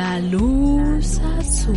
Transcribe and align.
La 0.00 0.18
Luz 0.18 1.18
Azul. 1.18 1.76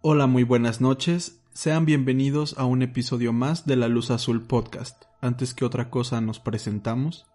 Hola, 0.00 0.28
muy 0.28 0.44
buenas 0.44 0.80
noches. 0.80 1.40
Sean 1.52 1.86
bienvenidos 1.86 2.56
a 2.56 2.66
un 2.66 2.82
episodio 2.82 3.32
más 3.32 3.66
de 3.66 3.74
La 3.74 3.88
Luz 3.88 4.12
Azul 4.12 4.46
Podcast. 4.46 5.06
Antes 5.20 5.54
que 5.54 5.64
otra 5.64 5.90
cosa 5.90 6.20
nos 6.20 6.38
presentamos. 6.38 7.26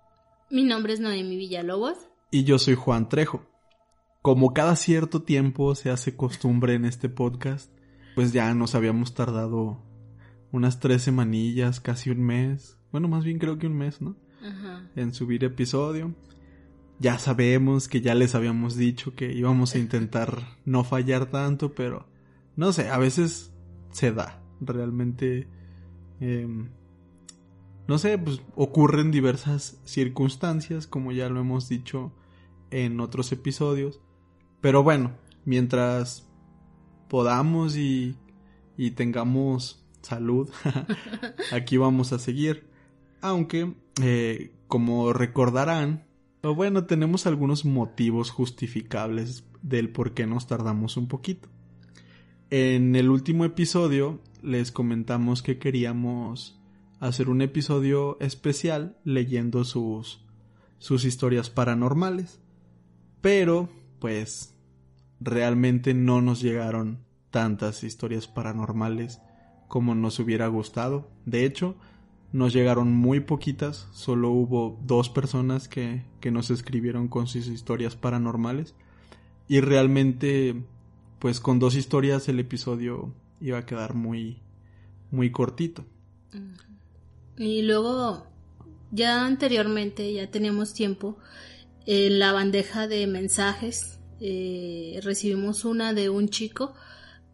Mi 0.52 0.64
nombre 0.64 0.94
es 0.94 1.00
Noemi 1.00 1.38
Villalobos. 1.38 1.96
Y 2.32 2.44
yo 2.44 2.58
soy 2.58 2.74
Juan 2.74 3.08
Trejo. 3.08 3.46
Como 4.24 4.52
cada 4.52 4.76
cierto 4.76 5.22
tiempo 5.22 5.76
se 5.76 5.92
hace 5.92 6.16
costumbre 6.16 6.74
en 6.74 6.86
este 6.86 7.08
podcast, 7.08 7.72
pues 8.16 8.34
ya 8.34 8.52
nos 8.56 8.74
habíamos 8.74 9.14
tardado 9.14 9.84
unas 10.52 10.80
tres 10.80 11.04
semanillas, 11.04 11.80
casi 11.80 12.10
un 12.10 12.24
mes. 12.24 12.80
Bueno, 12.92 13.08
más 13.08 13.26
bien 13.26 13.38
creo 13.38 13.60
que 13.60 13.68
un 13.68 13.78
mes, 13.78 14.02
¿no? 14.02 14.16
Ajá. 14.44 14.90
En 14.96 15.14
subir 15.14 15.44
episodio. 15.44 16.16
Ya 16.98 17.20
sabemos 17.20 17.88
que 17.88 18.02
ya 18.02 18.16
les 18.16 18.34
habíamos 18.34 18.76
dicho 18.76 19.14
que 19.14 19.32
íbamos 19.32 19.76
a 19.76 19.78
intentar 19.78 20.58
no 20.66 20.84
fallar 20.84 21.28
tanto, 21.28 21.76
pero 21.76 22.08
no 22.56 22.74
sé, 22.74 22.90
a 22.90 22.98
veces 22.98 23.54
se 23.92 24.12
da. 24.12 24.42
Realmente, 24.62 25.48
eh, 26.20 26.48
no 27.90 27.98
sé, 27.98 28.20
pues 28.20 28.40
ocurren 28.56 29.10
diversas 29.10 29.82
circunstancias, 29.84 30.86
como 30.86 31.12
ya 31.12 31.28
lo 31.28 31.40
hemos 31.40 31.68
dicho 31.68 32.12
en 32.70 33.00
otros 33.00 33.32
episodios. 33.32 34.00
Pero 34.62 34.84
bueno, 34.84 35.14
mientras 35.44 36.30
podamos 37.08 37.76
y, 37.78 38.16
y 38.78 38.92
tengamos 38.92 39.84
salud, 40.04 40.52
aquí 41.52 41.78
vamos 41.78 42.14
a 42.14 42.20
seguir. 42.20 42.68
Aunque, 43.22 43.74
eh, 44.04 44.52
como 44.68 45.12
recordarán, 45.12 46.06
bueno, 46.44 46.86
tenemos 46.86 47.26
algunos 47.26 47.66
motivos 47.66 48.30
justificables 48.30 49.46
del 49.64 49.90
por 49.90 50.14
qué 50.14 50.28
nos 50.28 50.46
tardamos 50.46 50.96
un 50.96 51.08
poquito. 51.08 51.50
En 52.52 52.96
el 52.96 53.10
último 53.10 53.46
episodio 53.46 54.22
les 54.44 54.72
comentamos 54.72 55.42
que 55.42 55.58
queríamos 55.58 56.59
hacer 57.00 57.30
un 57.30 57.42
episodio 57.42 58.18
especial 58.20 58.98
leyendo 59.04 59.64
sus, 59.64 60.24
sus 60.78 61.06
historias 61.06 61.50
paranormales. 61.50 62.40
Pero, 63.22 63.70
pues, 64.00 64.56
realmente 65.20 65.94
no 65.94 66.22
nos 66.22 66.42
llegaron 66.42 67.00
tantas 67.30 67.84
historias 67.84 68.28
paranormales 68.28 69.22
como 69.68 69.96
nos 69.96 70.20
hubiera 70.20 70.48
gustado. 70.48 71.10
De 71.26 71.46
hecho, 71.46 71.76
nos 72.32 72.54
llegaron 72.54 72.94
muy 72.94 73.20
poquitas, 73.20 73.88
solo 73.92 74.30
hubo 74.30 74.80
dos 74.84 75.10
personas 75.10 75.68
que, 75.68 76.04
que 76.20 76.32
nos 76.32 76.52
escribieron 76.52 77.08
con 77.08 77.28
sus 77.28 77.48
historias 77.48 77.96
paranormales. 77.96 78.76
Y 79.48 79.62
realmente 79.62 80.64
pues 81.20 81.42
con 81.42 81.60
dos 81.60 81.76
historias 81.76 82.28
el 82.30 82.40
episodio 82.40 83.14
iba 83.42 83.60
a 83.60 83.66
quedar 83.66 83.94
muy, 83.94 84.42
muy 85.12 85.32
cortito. 85.32 85.86
Y 87.40 87.62
luego, 87.62 88.28
ya 88.92 89.26
anteriormente, 89.26 90.14
ya 90.14 90.30
teníamos 90.30 90.74
tiempo, 90.74 91.18
en 91.86 92.20
la 92.20 92.34
bandeja 92.34 92.88
de 92.88 93.08
mensajes 93.08 93.98
eh, 94.20 95.00
recibimos 95.02 95.64
una 95.64 95.94
de 95.94 96.10
un 96.10 96.28
chico, 96.28 96.76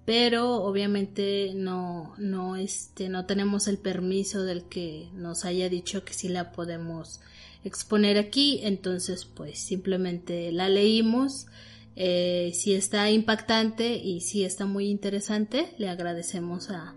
pero 0.06 0.64
obviamente 0.64 1.54
no, 1.56 2.14
no, 2.20 2.56
este, 2.56 3.10
no 3.10 3.26
tenemos 3.26 3.68
el 3.68 3.80
permiso 3.80 4.44
del 4.44 4.66
que 4.66 5.10
nos 5.16 5.44
haya 5.44 5.68
dicho 5.70 6.06
que 6.06 6.14
sí 6.14 6.30
la 6.30 6.52
podemos 6.52 7.20
exponer 7.64 8.20
aquí, 8.20 8.60
entonces 8.62 9.26
pues 9.26 9.58
simplemente 9.58 10.52
la 10.52 10.70
leímos. 10.70 11.48
Eh, 11.96 12.52
si 12.54 12.74
está 12.74 13.10
impactante 13.10 13.96
y 13.96 14.22
si 14.22 14.44
está 14.44 14.66
muy 14.68 14.88
interesante, 14.90 15.74
le 15.80 15.90
agradecemos 15.90 16.70
a, 16.70 16.94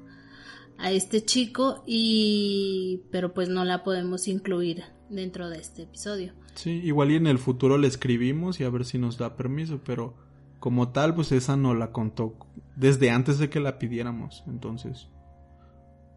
a 0.79 0.93
este 0.93 1.25
chico 1.25 1.83
y 1.87 3.03
pero 3.11 3.35
pues 3.35 3.49
no 3.49 3.65
la 3.65 3.83
podemos 3.83 4.29
incluir 4.29 4.85
dentro 5.11 5.49
de 5.51 5.59
este 5.59 5.83
episodio. 5.83 6.33
Sí, 6.55 6.71
igual 6.71 7.11
y 7.11 7.17
en 7.17 7.27
el 7.27 7.39
futuro 7.39 7.79
le 7.79 7.89
escribimos 7.89 8.61
y 8.61 8.65
a 8.65 8.71
ver 8.71 8.85
si 8.85 8.99
nos 8.99 9.19
da 9.19 9.37
permiso, 9.37 9.81
pero 9.85 10.15
como 10.61 10.91
tal 10.91 11.15
pues 11.15 11.33
esa 11.33 11.57
no 11.57 11.75
la 11.75 11.93
contó 11.93 12.35
desde 12.77 13.11
antes 13.11 13.39
de 13.39 13.51
que 13.51 13.61
la 13.61 13.79
pidiéramos, 13.79 14.45
entonces. 14.47 15.09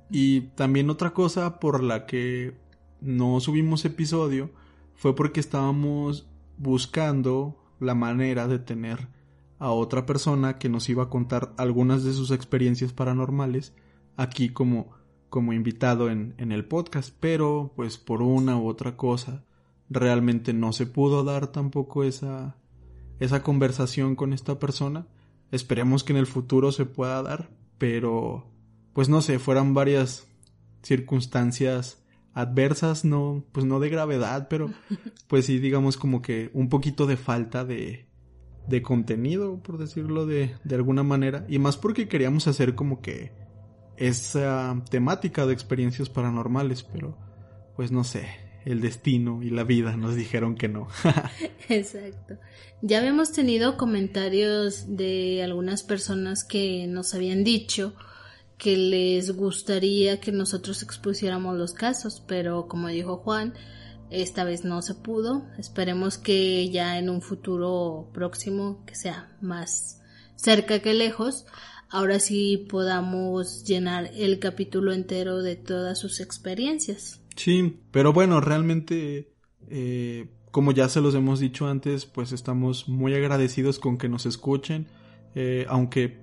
Y 0.10 0.42
también 0.56 0.90
otra 0.90 1.12
cosa 1.12 1.60
por 1.60 1.82
la 1.84 2.06
que 2.06 2.58
no 3.00 3.40
subimos 3.40 3.86
episodio 3.86 4.52
fue 4.96 5.16
porque 5.16 5.40
estábamos 5.40 6.28
buscando 6.58 7.58
la 7.80 7.96
manera 7.96 8.48
de 8.48 8.60
tener 8.60 9.08
a 9.58 9.72
otra 9.72 10.06
persona 10.06 10.58
que 10.58 10.70
nos 10.70 10.90
iba 10.90 11.04
a 11.04 11.10
contar 11.10 11.54
algunas 11.58 12.04
de 12.04 12.14
sus 12.14 12.32
experiencias 12.32 12.94
paranormales 12.94 13.74
aquí 14.22 14.50
como, 14.50 14.92
como 15.30 15.54
invitado 15.54 16.10
en, 16.10 16.34
en 16.38 16.52
el 16.52 16.66
podcast, 16.66 17.14
pero 17.20 17.74
pues 17.76 17.98
por 17.98 18.22
una 18.22 18.58
u 18.58 18.68
otra 18.68 18.96
cosa 18.96 19.44
realmente 19.90 20.54
no 20.54 20.72
se 20.74 20.86
pudo 20.86 21.24
dar 21.24 21.48
tampoco 21.48 22.04
esa, 22.04 22.56
esa 23.20 23.44
conversación 23.44 24.16
con 24.16 24.34
esta 24.34 24.58
persona. 24.58 25.08
Esperemos 25.52 26.04
que 26.04 26.14
en 26.14 26.18
el 26.18 26.28
futuro 26.28 26.72
se 26.72 26.86
pueda 26.86 27.22
dar, 27.22 27.50
pero 27.78 28.48
pues 28.94 29.10
no 29.10 29.22
sé, 29.22 29.38
fueran 29.38 29.74
varias 29.74 30.28
circunstancias 30.82 32.04
adversas, 32.34 33.04
no, 33.04 33.44
pues 33.52 33.66
no 33.66 33.80
de 33.82 33.90
gravedad, 33.90 34.48
pero 34.50 34.72
pues 35.28 35.46
sí, 35.46 35.60
digamos 35.60 35.98
como 35.98 36.22
que 36.22 36.50
un 36.54 36.70
poquito 36.70 37.06
de 37.06 37.18
falta 37.18 37.66
de, 37.66 38.06
de 38.68 38.82
contenido, 38.82 39.62
por 39.62 39.78
decirlo 39.78 40.26
de, 40.26 40.56
de 40.64 40.76
alguna 40.76 41.04
manera, 41.04 41.46
y 41.50 41.60
más 41.60 41.76
porque 41.76 42.08
queríamos 42.08 42.48
hacer 42.48 42.76
como 42.76 43.02
que 43.02 43.41
esa 43.98 44.82
temática 44.90 45.46
de 45.46 45.54
experiencias 45.54 46.10
paranormales, 46.10 46.84
pero 46.84 47.18
pues 47.76 47.92
no 47.92 48.04
sé, 48.04 48.28
el 48.66 48.82
destino 48.82 49.42
y 49.44 49.50
la 49.50 49.64
vida 49.64 49.96
nos 49.98 50.16
dijeron 50.16 50.56
que 50.56 50.68
no. 50.68 50.88
Exacto. 51.70 52.38
Ya 52.82 53.00
habíamos 53.00 53.32
tenido 53.32 53.78
comentarios 53.78 54.96
de 54.96 55.44
algunas 55.44 55.84
personas 55.84 56.44
que 56.44 56.88
nos 56.88 57.14
habían 57.14 57.44
dicho 57.44 57.94
que 58.58 58.78
les 58.78 59.32
gustaría 59.32 60.20
que 60.20 60.32
nosotros 60.32 60.84
expusiéramos 60.84 61.58
los 61.58 61.74
casos, 61.74 62.24
pero 62.28 62.68
como 62.68 62.90
dijo 62.90 63.18
Juan, 63.18 63.56
esta 64.12 64.44
vez 64.44 64.64
no 64.64 64.84
se 64.84 64.94
pudo. 64.94 65.48
Esperemos 65.58 66.20
que 66.20 66.70
ya 66.70 67.00
en 67.00 67.10
un 67.10 67.24
futuro 67.24 68.10
próximo, 68.14 68.84
que 68.86 68.94
sea 68.94 69.36
más 69.42 70.02
cerca 70.36 70.80
que 70.80 70.94
lejos, 70.94 71.46
ahora 71.92 72.20
sí 72.20 72.66
podamos 72.70 73.66
llenar 73.66 74.10
el 74.16 74.40
capítulo 74.40 74.94
entero 74.94 75.42
de 75.42 75.58
todas 75.58 76.00
sus 76.00 76.22
experiencias. 76.22 77.22
Sí, 77.36 77.80
pero 77.92 78.14
bueno, 78.14 78.40
realmente, 78.42 79.34
eh, 79.70 80.30
como 80.52 80.72
ya 80.72 80.90
se 80.90 81.02
los 81.02 81.14
hemos 81.16 81.40
dicho 81.40 81.68
antes, 81.68 82.06
pues 82.06 82.32
estamos 82.32 82.88
muy 82.88 83.14
agradecidos 83.14 83.78
con 83.78 83.98
que 83.98 84.10
nos 84.10 84.26
escuchen, 84.26 84.88
eh, 85.36 85.66
aunque 85.70 86.20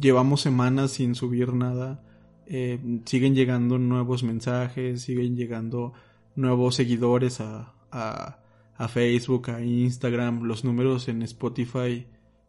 llevamos 0.00 0.40
semanas 0.40 0.92
sin 0.92 1.14
subir 1.14 1.52
nada. 1.52 2.04
Eh, 2.46 2.80
siguen 3.04 3.34
llegando 3.34 3.78
nuevos 3.78 4.22
mensajes, 4.22 5.02
siguen 5.02 5.36
llegando 5.36 5.92
nuevos 6.34 6.76
seguidores 6.76 7.40
a, 7.40 7.74
a, 7.92 8.38
a, 8.76 8.88
Facebook, 8.88 9.50
a 9.50 9.62
Instagram. 9.62 10.42
Los 10.42 10.64
números 10.64 11.08
en 11.08 11.22
Spotify 11.22 12.06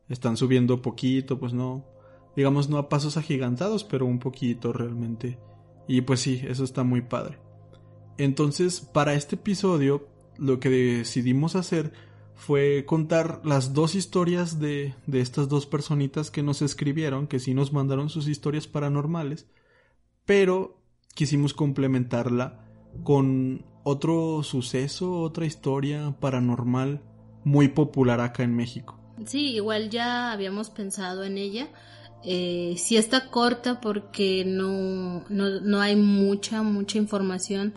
están 0.09 0.37
subiendo 0.37 0.81
poquito, 0.81 1.39
pues 1.39 1.53
no, 1.53 1.85
digamos 2.35 2.69
no 2.69 2.77
a 2.77 2.89
pasos 2.89 3.17
agigantados, 3.17 3.83
pero 3.83 4.05
un 4.05 4.19
poquito 4.19 4.73
realmente. 4.73 5.37
Y 5.87 6.01
pues 6.01 6.21
sí, 6.21 6.41
eso 6.47 6.63
está 6.63 6.83
muy 6.83 7.01
padre. 7.01 7.39
Entonces, 8.17 8.81
para 8.81 9.13
este 9.13 9.35
episodio, 9.35 10.07
lo 10.37 10.59
que 10.59 10.69
decidimos 10.69 11.55
hacer 11.55 11.93
fue 12.35 12.85
contar 12.85 13.41
las 13.43 13.73
dos 13.73 13.95
historias 13.95 14.59
de, 14.59 14.95
de 15.05 15.21
estas 15.21 15.47
dos 15.47 15.65
personitas 15.65 16.31
que 16.31 16.43
nos 16.43 16.61
escribieron, 16.61 17.27
que 17.27 17.39
sí 17.39 17.53
nos 17.53 17.73
mandaron 17.73 18.09
sus 18.09 18.27
historias 18.27 18.67
paranormales, 18.67 19.47
pero 20.25 20.81
quisimos 21.13 21.53
complementarla 21.53 22.65
con 23.03 23.65
otro 23.83 24.43
suceso, 24.43 25.19
otra 25.19 25.45
historia 25.45 26.15
paranormal 26.19 27.01
muy 27.43 27.69
popular 27.69 28.19
acá 28.21 28.43
en 28.43 28.55
México. 28.55 28.97
Sí, 29.25 29.53
igual 29.53 29.89
ya 29.89 30.31
habíamos 30.31 30.69
pensado 30.69 31.23
en 31.23 31.37
ella. 31.37 31.67
Eh, 32.23 32.75
está 32.91 33.29
corta 33.29 33.81
porque 33.81 34.43
no, 34.45 35.25
no, 35.29 35.59
no 35.61 35.81
hay 35.81 35.95
mucha, 35.95 36.61
mucha 36.61 36.97
información 36.97 37.73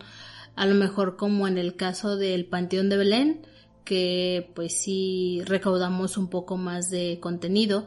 a 0.55 0.65
lo 0.65 0.75
mejor 0.75 1.17
como 1.17 1.47
en 1.47 1.57
el 1.57 1.75
caso 1.75 2.15
del 2.15 2.45
Panteón 2.45 2.89
de 2.89 2.97
Belén, 2.97 3.47
que 3.83 4.51
pues 4.55 4.77
sí 4.79 5.41
recaudamos 5.45 6.17
un 6.17 6.29
poco 6.29 6.57
más 6.57 6.89
de 6.89 7.19
contenido. 7.19 7.85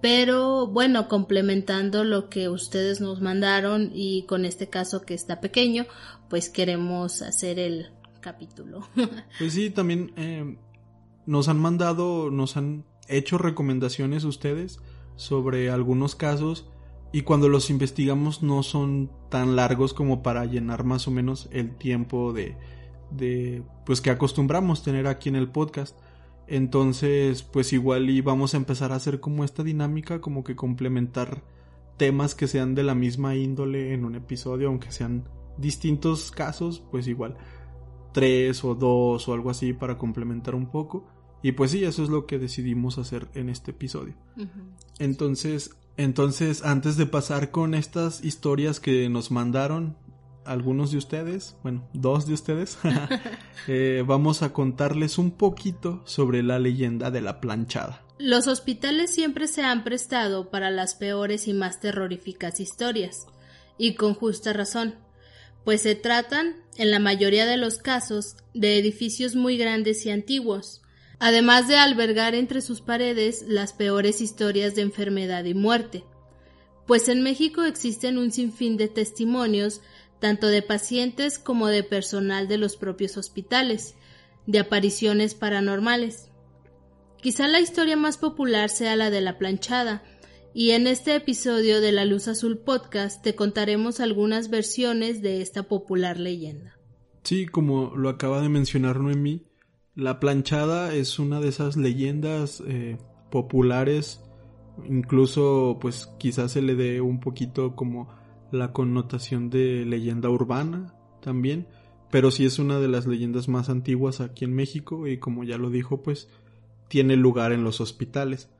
Pero 0.00 0.66
bueno, 0.66 1.08
complementando 1.08 2.04
lo 2.04 2.28
que 2.28 2.48
ustedes 2.48 3.00
nos 3.00 3.22
mandaron 3.22 3.90
y 3.94 4.24
con 4.26 4.44
este 4.44 4.68
caso 4.68 5.02
que 5.02 5.14
está 5.14 5.40
pequeño, 5.40 5.86
pues 6.28 6.50
queremos 6.50 7.22
hacer 7.22 7.58
el 7.58 7.90
capítulo. 8.20 8.86
pues 9.38 9.54
sí, 9.54 9.70
también 9.70 10.12
eh, 10.16 10.58
nos 11.26 11.48
han 11.48 11.58
mandado, 11.58 12.30
nos 12.30 12.56
han 12.56 12.84
hecho 13.08 13.38
recomendaciones 13.38 14.24
ustedes 14.24 14.78
sobre 15.16 15.70
algunos 15.70 16.14
casos 16.14 16.68
y 17.12 17.22
cuando 17.22 17.48
los 17.48 17.70
investigamos 17.70 18.42
no 18.42 18.62
son 18.62 19.10
tan 19.28 19.56
largos 19.56 19.94
como 19.94 20.22
para 20.22 20.44
llenar 20.46 20.84
más 20.84 21.06
o 21.06 21.10
menos 21.10 21.48
el 21.52 21.76
tiempo 21.76 22.32
de, 22.32 22.56
de 23.10 23.62
pues 23.86 24.00
que 24.00 24.10
acostumbramos 24.10 24.82
tener 24.82 25.06
aquí 25.06 25.28
en 25.28 25.36
el 25.36 25.48
podcast. 25.48 25.96
Entonces, 26.46 27.42
pues 27.42 27.72
igual 27.72 28.10
y 28.10 28.20
vamos 28.20 28.54
a 28.54 28.56
empezar 28.56 28.92
a 28.92 28.96
hacer 28.96 29.20
como 29.20 29.44
esta 29.44 29.62
dinámica, 29.62 30.20
como 30.20 30.44
que 30.44 30.56
complementar 30.56 31.42
temas 31.96 32.34
que 32.34 32.48
sean 32.48 32.74
de 32.74 32.82
la 32.82 32.94
misma 32.94 33.36
índole 33.36 33.94
en 33.94 34.04
un 34.04 34.16
episodio, 34.16 34.68
aunque 34.68 34.90
sean 34.90 35.28
distintos 35.56 36.30
casos, 36.32 36.82
pues 36.90 37.06
igual 37.06 37.36
tres 38.12 38.64
o 38.64 38.74
dos 38.74 39.28
o 39.28 39.34
algo 39.34 39.50
así 39.50 39.72
para 39.72 39.98
complementar 39.98 40.54
un 40.54 40.66
poco. 40.66 41.04
Y 41.44 41.52
pues 41.52 41.72
sí, 41.72 41.84
eso 41.84 42.02
es 42.02 42.08
lo 42.08 42.24
que 42.24 42.38
decidimos 42.38 42.96
hacer 42.96 43.28
en 43.34 43.50
este 43.50 43.72
episodio. 43.72 44.14
Entonces, 44.98 45.72
entonces, 45.98 46.64
antes 46.64 46.96
de 46.96 47.04
pasar 47.04 47.50
con 47.50 47.74
estas 47.74 48.24
historias 48.24 48.80
que 48.80 49.10
nos 49.10 49.30
mandaron 49.30 49.94
algunos 50.46 50.90
de 50.90 50.96
ustedes, 50.96 51.54
bueno, 51.62 51.86
dos 51.92 52.26
de 52.26 52.32
ustedes, 52.32 52.78
eh, 53.68 54.02
vamos 54.06 54.40
a 54.40 54.54
contarles 54.54 55.18
un 55.18 55.32
poquito 55.32 56.00
sobre 56.06 56.42
la 56.42 56.58
leyenda 56.58 57.10
de 57.10 57.20
la 57.20 57.42
planchada. 57.42 58.02
Los 58.18 58.46
hospitales 58.46 59.12
siempre 59.12 59.46
se 59.46 59.64
han 59.64 59.84
prestado 59.84 60.48
para 60.48 60.70
las 60.70 60.94
peores 60.94 61.46
y 61.46 61.52
más 61.52 61.78
terroríficas 61.78 62.58
historias, 62.58 63.26
y 63.76 63.96
con 63.96 64.14
justa 64.14 64.54
razón, 64.54 64.94
pues 65.62 65.82
se 65.82 65.94
tratan, 65.94 66.56
en 66.78 66.90
la 66.90 67.00
mayoría 67.00 67.44
de 67.44 67.58
los 67.58 67.76
casos, 67.76 68.36
de 68.54 68.78
edificios 68.78 69.36
muy 69.36 69.58
grandes 69.58 70.06
y 70.06 70.10
antiguos, 70.10 70.80
además 71.18 71.68
de 71.68 71.76
albergar 71.76 72.34
entre 72.34 72.60
sus 72.60 72.80
paredes 72.80 73.44
las 73.46 73.72
peores 73.72 74.20
historias 74.20 74.74
de 74.74 74.82
enfermedad 74.82 75.44
y 75.44 75.54
muerte. 75.54 76.04
Pues 76.86 77.08
en 77.08 77.22
México 77.22 77.62
existen 77.62 78.18
un 78.18 78.30
sinfín 78.30 78.76
de 78.76 78.88
testimonios, 78.88 79.80
tanto 80.20 80.48
de 80.48 80.62
pacientes 80.62 81.38
como 81.38 81.68
de 81.68 81.82
personal 81.82 82.48
de 82.48 82.58
los 82.58 82.76
propios 82.76 83.16
hospitales, 83.16 83.94
de 84.46 84.58
apariciones 84.58 85.34
paranormales. 85.34 86.30
Quizá 87.20 87.48
la 87.48 87.60
historia 87.60 87.96
más 87.96 88.18
popular 88.18 88.68
sea 88.68 88.96
la 88.96 89.10
de 89.10 89.22
la 89.22 89.38
planchada, 89.38 90.02
y 90.52 90.70
en 90.70 90.86
este 90.86 91.16
episodio 91.16 91.80
de 91.80 91.90
La 91.90 92.04
Luz 92.04 92.28
Azul 92.28 92.58
Podcast 92.58 93.24
te 93.24 93.34
contaremos 93.34 93.98
algunas 93.98 94.50
versiones 94.50 95.20
de 95.20 95.40
esta 95.40 95.64
popular 95.64 96.18
leyenda. 96.18 96.78
Sí, 97.24 97.46
como 97.46 97.96
lo 97.96 98.08
acaba 98.08 98.40
de 98.40 98.48
mencionar 98.48 99.00
Noemí, 99.00 99.42
la 99.94 100.18
planchada 100.18 100.94
es 100.94 101.18
una 101.18 101.40
de 101.40 101.48
esas 101.48 101.76
leyendas 101.76 102.62
eh, 102.66 102.98
populares, 103.30 104.22
incluso 104.88 105.78
pues 105.80 106.08
quizás 106.18 106.52
se 106.52 106.62
le 106.62 106.74
dé 106.74 107.00
un 107.00 107.20
poquito 107.20 107.76
como 107.76 108.08
la 108.50 108.72
connotación 108.72 109.50
de 109.50 109.84
leyenda 109.84 110.30
urbana 110.30 110.94
también, 111.20 111.68
pero 112.10 112.30
sí 112.30 112.44
es 112.44 112.58
una 112.58 112.80
de 112.80 112.88
las 112.88 113.06
leyendas 113.06 113.48
más 113.48 113.68
antiguas 113.68 114.20
aquí 114.20 114.44
en 114.44 114.54
México 114.54 115.06
y 115.06 115.18
como 115.18 115.44
ya 115.44 115.58
lo 115.58 115.70
dijo 115.70 116.02
pues 116.02 116.28
tiene 116.88 117.16
lugar 117.16 117.52
en 117.52 117.64
los 117.64 117.80
hospitales. 117.80 118.50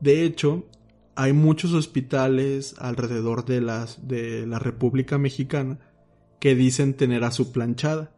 De 0.00 0.24
hecho, 0.24 0.66
hay 1.16 1.32
muchos 1.32 1.72
hospitales 1.74 2.76
alrededor 2.78 3.44
de, 3.44 3.60
las, 3.60 4.06
de 4.06 4.46
la 4.46 4.60
República 4.60 5.18
Mexicana 5.18 5.80
que 6.38 6.54
dicen 6.54 6.94
tener 6.94 7.24
a 7.24 7.32
su 7.32 7.52
planchada, 7.52 8.12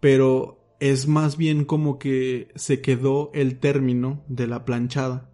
pero 0.00 0.63
es 0.80 1.06
más 1.06 1.36
bien 1.36 1.64
como 1.64 1.98
que 1.98 2.48
se 2.54 2.80
quedó 2.80 3.30
el 3.34 3.58
término 3.58 4.22
de 4.28 4.46
la 4.46 4.64
planchada 4.64 5.30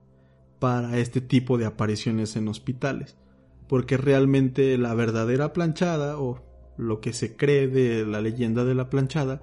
para 0.59 0.99
este 0.99 1.21
tipo 1.21 1.59
de 1.59 1.67
apariciones 1.67 2.37
en 2.37 2.49
hospitales, 2.49 3.17
porque 3.69 3.97
realmente 3.97 4.77
la 4.79 4.95
verdadera 4.95 5.53
planchada 5.53 6.19
o 6.19 6.43
lo 6.77 7.01
que 7.01 7.13
se 7.13 7.37
cree 7.37 7.69
de 7.69 8.05
la 8.07 8.21
leyenda 8.21 8.65
de 8.65 8.75
la 8.75 8.91
planchada 8.91 9.43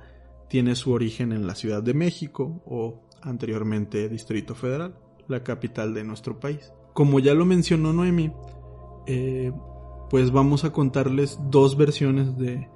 tiene 0.49 0.75
su 0.75 0.91
origen 0.91 1.31
en 1.31 1.45
la 1.45 1.55
Ciudad 1.55 1.83
de 1.83 1.94
México 1.94 2.61
o 2.65 3.01
anteriormente 3.21 4.09
Distrito 4.09 4.55
Federal, 4.55 4.95
la 5.27 5.44
capital 5.44 5.94
de 5.94 6.03
nuestro 6.03 6.39
país. 6.39 6.71
Como 6.94 7.19
ya 7.19 7.33
lo 7.33 7.45
mencionó 7.45 7.94
Noemi, 7.94 8.31
eh, 9.07 9.51
pues 10.09 10.31
vamos 10.31 10.63
a 10.63 10.71
contarles 10.71 11.39
dos 11.49 11.77
versiones 11.77 12.38
de, 12.38 12.69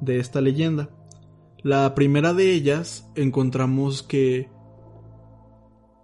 de 0.00 0.18
esta 0.18 0.40
leyenda. 0.40 0.90
La 1.62 1.94
primera 1.94 2.34
de 2.34 2.52
ellas 2.52 3.10
encontramos 3.14 4.02
que 4.02 4.48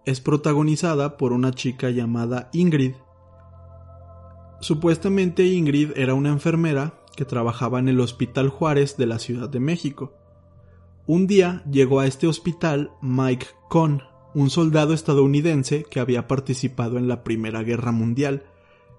es 0.05 0.21
protagonizada 0.21 1.17
por 1.17 1.33
una 1.33 1.53
chica 1.53 1.91
llamada 1.91 2.49
Ingrid. 2.53 2.95
Supuestamente 4.61 5.45
Ingrid 5.47 5.91
era 5.97 6.15
una 6.15 6.31
enfermera 6.31 6.95
que 7.17 7.25
trabajaba 7.25 7.79
en 7.79 7.89
el 7.89 8.01
Hospital 8.01 8.49
Juárez 8.49 8.97
de 8.97 9.07
la 9.07 9.19
Ciudad 9.19 9.49
de 9.49 9.61
México. 9.61 10.15
Un 11.07 11.27
día 11.27 11.63
llegó 11.71 12.01
a 12.01 12.07
este 12.07 12.27
hospital 12.27 12.93
Mike 13.03 13.47
Cohn, 13.69 14.03
un 14.35 14.51
soldado 14.51 14.95
estadounidense 14.95 15.85
que 15.85 16.01
había 16.01 16.27
participado 16.27 16.97
en 16.97 17.07
la 17.07 17.23
Primera 17.23 17.63
Guerra 17.63 17.93
Mundial 17.93 18.45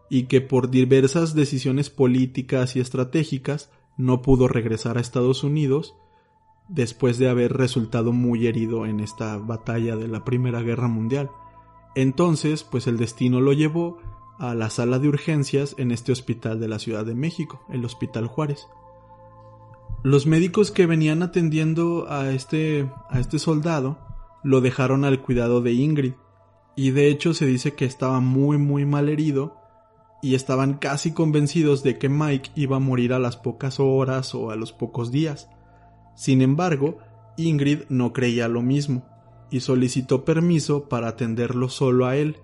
y 0.09 0.23
que 0.23 0.41
por 0.41 0.69
diversas 0.69 1.33
decisiones 1.33 1.89
políticas 1.89 2.75
y 2.75 2.79
estratégicas 2.79 3.71
no 3.97 4.21
pudo 4.21 4.47
regresar 4.47 4.97
a 4.97 5.01
Estados 5.01 5.43
Unidos 5.43 5.95
después 6.73 7.19
de 7.19 7.29
haber 7.29 7.53
resultado 7.53 8.11
muy 8.11 8.47
herido 8.47 8.85
en 8.85 8.99
esta 8.99 9.37
batalla 9.37 9.95
de 9.95 10.07
la 10.07 10.23
Primera 10.25 10.61
Guerra 10.61 10.87
Mundial. 10.87 11.29
Entonces, 11.95 12.63
pues 12.63 12.87
el 12.87 12.97
destino 12.97 13.39
lo 13.39 13.53
llevó 13.53 13.99
a 14.39 14.55
la 14.55 14.71
sala 14.71 14.97
de 14.97 15.07
urgencias 15.07 15.75
en 15.77 15.91
este 15.91 16.11
hospital 16.11 16.59
de 16.59 16.67
la 16.67 16.79
Ciudad 16.79 17.05
de 17.05 17.13
México, 17.13 17.61
el 17.69 17.85
Hospital 17.85 18.27
Juárez. 18.27 18.67
Los 20.01 20.25
médicos 20.25 20.71
que 20.71 20.87
venían 20.87 21.21
atendiendo 21.21 22.07
a 22.09 22.31
este, 22.31 22.91
a 23.09 23.19
este 23.19 23.37
soldado 23.37 23.99
lo 24.43 24.59
dejaron 24.59 25.05
al 25.05 25.21
cuidado 25.21 25.61
de 25.61 25.73
Ingrid, 25.73 26.13
y 26.75 26.91
de 26.91 27.09
hecho 27.09 27.35
se 27.35 27.45
dice 27.45 27.75
que 27.75 27.85
estaba 27.85 28.19
muy 28.19 28.57
muy 28.57 28.85
mal 28.85 29.07
herido 29.07 29.55
y 30.23 30.33
estaban 30.33 30.73
casi 30.73 31.13
convencidos 31.13 31.83
de 31.83 31.99
que 31.99 32.09
Mike 32.09 32.51
iba 32.55 32.77
a 32.77 32.79
morir 32.79 33.13
a 33.13 33.19
las 33.19 33.37
pocas 33.37 33.79
horas 33.79 34.33
o 34.33 34.49
a 34.49 34.55
los 34.55 34.73
pocos 34.73 35.11
días. 35.11 35.49
Sin 36.15 36.41
embargo, 36.41 36.99
Ingrid 37.37 37.83
no 37.89 38.13
creía 38.13 38.47
lo 38.47 38.61
mismo 38.61 39.07
y 39.49 39.59
solicitó 39.59 40.25
permiso 40.25 40.89
para 40.89 41.09
atenderlo 41.09 41.69
solo 41.69 42.05
a 42.05 42.15
él, 42.15 42.37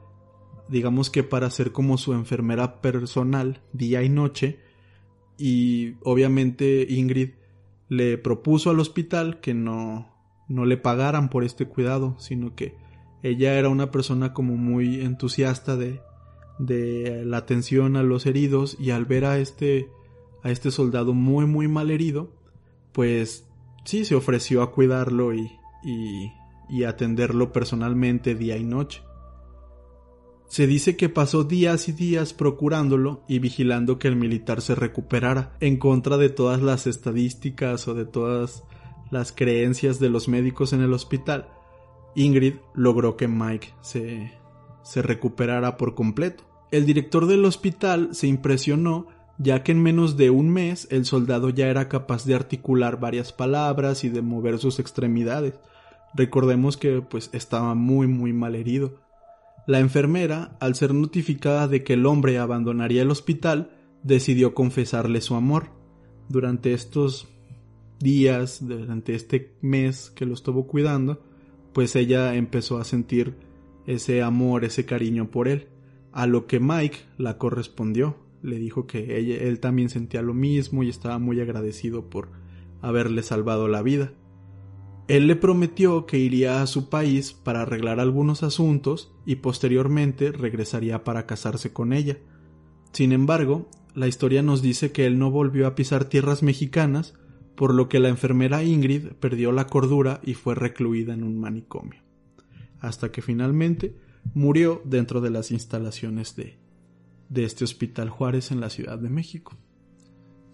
digamos 0.68 1.10
que 1.10 1.24
para 1.24 1.50
ser 1.50 1.72
como 1.72 1.98
su 1.98 2.14
enfermera 2.14 2.82
personal 2.82 3.62
día 3.74 4.04
y 4.04 4.10
noche, 4.10 4.60
y 5.38 5.96
obviamente 6.04 6.86
Ingrid 6.90 7.32
le 7.88 8.18
propuso 8.18 8.70
al 8.70 8.80
hospital 8.80 9.40
que 9.40 9.54
no, 9.54 10.14
no 10.48 10.66
le 10.66 10.78
pagaran 10.78 11.30
por 11.30 11.44
este 11.44 11.66
cuidado, 11.66 12.16
sino 12.20 12.56
que 12.56 12.76
ella 13.24 13.58
era 13.58 13.70
una 13.70 13.92
persona 13.92 14.34
como 14.34 14.56
muy 14.56 15.02
entusiasta 15.02 15.76
de, 15.76 16.02
de 16.60 17.24
la 17.26 17.38
atención 17.38 17.96
a 17.96 18.04
los 18.04 18.26
heridos 18.26 18.78
y 18.80 18.92
al 18.92 19.06
ver 19.06 19.26
a 19.26 19.40
este 19.40 19.90
a 20.42 20.52
este 20.52 20.72
soldado 20.72 21.14
muy 21.14 21.46
muy 21.46 21.68
mal 21.68 21.92
herido, 21.92 22.32
pues 22.94 23.49
sí 23.84 24.06
se 24.06 24.16
ofreció 24.16 24.62
a 24.62 24.72
cuidarlo 24.72 25.34
y, 25.34 25.60
y, 25.84 26.84
atenderlo 26.84 27.52
personalmente 27.52 28.36
día 28.36 28.58
y 28.58 28.64
noche. 28.64 29.02
Se 30.48 30.66
dice 30.66 30.98
que 30.98 31.10
pasó 31.10 31.44
días 31.44 31.90
y 31.90 31.92
días 31.92 32.34
procurándolo 32.34 33.24
y 33.28 33.40
vigilando 33.40 34.00
que 34.00 34.08
el 34.08 34.16
militar 34.16 34.62
se 34.62 34.76
recuperara, 34.76 35.56
en 35.60 35.78
contra 35.78 36.18
de 36.18 36.30
todas 36.30 36.62
las 36.62 36.88
estadísticas 36.88 37.88
o 37.88 37.94
de 37.94 38.06
todas 38.06 38.64
las 39.12 39.32
creencias 39.32 40.00
de 40.00 40.10
los 40.10 40.28
médicos 40.28 40.74
en 40.74 40.82
el 40.82 40.94
hospital. 40.94 41.50
Ingrid 42.16 42.56
logró 42.74 43.16
que 43.16 43.28
Mike 43.28 43.74
se, 43.82 44.32
se 44.84 45.02
recuperara 45.02 45.78
por 45.78 45.96
completo. 45.96 46.44
El 46.72 46.86
director 46.86 47.26
del 47.28 47.46
hospital 47.46 48.10
se 48.14 48.28
impresionó 48.28 49.08
ya 49.40 49.64
que 49.64 49.72
en 49.72 49.82
menos 49.82 50.18
de 50.18 50.30
un 50.30 50.50
mes 50.50 50.88
el 50.92 51.06
soldado 51.06 51.50
ya 51.50 51.68
era 51.68 51.88
capaz 51.88 52.26
de 52.26 52.36
articular 52.36 53.00
varias 53.00 53.32
palabras 53.32 54.04
y 54.04 54.10
de 54.10 54.22
mover 54.22 54.60
sus 54.60 54.80
extremidades. 54.80 55.56
Recordemos 56.14 56.76
que 56.76 57.02
pues 57.02 57.30
estaba 57.34 57.74
muy 57.74 58.06
muy 58.06 58.34
mal 58.34 58.56
herido. 58.56 59.00
La 59.66 59.80
enfermera, 59.80 60.58
al 60.60 60.76
ser 60.76 60.94
notificada 60.94 61.68
de 61.68 61.84
que 61.84 61.94
el 61.94 62.06
hombre 62.06 62.38
abandonaría 62.38 63.02
el 63.02 63.12
hospital, 63.12 63.72
decidió 64.04 64.54
confesarle 64.54 65.22
su 65.22 65.36
amor. 65.36 65.70
Durante 66.28 66.74
estos 66.74 67.28
días, 68.00 68.68
durante 68.68 69.16
este 69.16 69.56
mes 69.62 70.10
que 70.10 70.26
lo 70.26 70.34
estuvo 70.34 70.68
cuidando, 70.68 71.24
pues 71.74 71.96
ella 71.96 72.36
empezó 72.36 72.78
a 72.78 72.84
sentir 72.84 73.38
ese 73.86 74.22
amor, 74.22 74.66
ese 74.66 74.86
cariño 74.86 75.32
por 75.32 75.48
él, 75.48 75.68
a 76.12 76.28
lo 76.28 76.46
que 76.46 76.60
Mike 76.60 77.00
la 77.18 77.38
correspondió, 77.38 78.18
le 78.42 78.58
dijo 78.58 78.88
que 78.88 79.48
él 79.48 79.60
también 79.60 79.90
sentía 79.90 80.22
lo 80.22 80.34
mismo 80.34 80.84
y 80.84 80.90
estaba 80.90 81.20
muy 81.20 81.40
agradecido 81.42 82.10
por 82.10 82.30
haberle 82.82 83.24
salvado 83.24 83.68
la 83.68 83.82
vida. 83.82 84.14
Él 85.08 85.26
le 85.26 85.36
prometió 85.36 86.06
que 86.06 86.20
iría 86.20 86.62
a 86.62 86.68
su 86.68 86.90
país 86.90 87.34
para 87.34 87.64
arreglar 87.64 88.00
algunos 88.00 88.44
asuntos 88.44 89.12
y 89.26 89.38
posteriormente 89.38 90.32
regresaría 90.32 91.04
para 91.04 91.26
casarse 91.26 91.74
con 91.74 91.94
ella. 91.94 92.18
Sin 92.92 93.12
embargo, 93.12 93.68
la 93.96 94.08
historia 94.08 94.44
nos 94.44 94.62
dice 94.62 94.92
que 94.92 95.08
él 95.08 95.18
no 95.18 95.32
volvió 95.32 95.66
a 95.66 95.74
pisar 95.74 96.06
tierras 96.06 96.44
mexicanas, 96.44 97.16
por 97.56 97.74
lo 97.74 97.90
que 97.90 98.00
la 98.00 98.10
enfermera 98.10 98.64
Ingrid 98.64 99.08
perdió 99.20 99.52
la 99.52 99.66
cordura 99.66 100.22
y 100.24 100.36
fue 100.36 100.54
recluida 100.56 101.14
en 101.14 101.24
un 101.24 101.40
manicomio, 101.40 102.02
hasta 102.80 103.12
que 103.12 103.22
finalmente 103.22 103.96
murió 104.36 104.82
dentro 104.86 105.22
de 105.22 105.32
las 105.32 105.52
instalaciones 105.52 106.36
de, 106.36 106.58
de 107.30 107.46
este 107.46 107.64
Hospital 107.64 108.10
Juárez 108.10 108.52
en 108.52 108.60
la 108.60 108.70
Ciudad 108.70 108.98
de 108.98 109.10
México. 109.10 109.58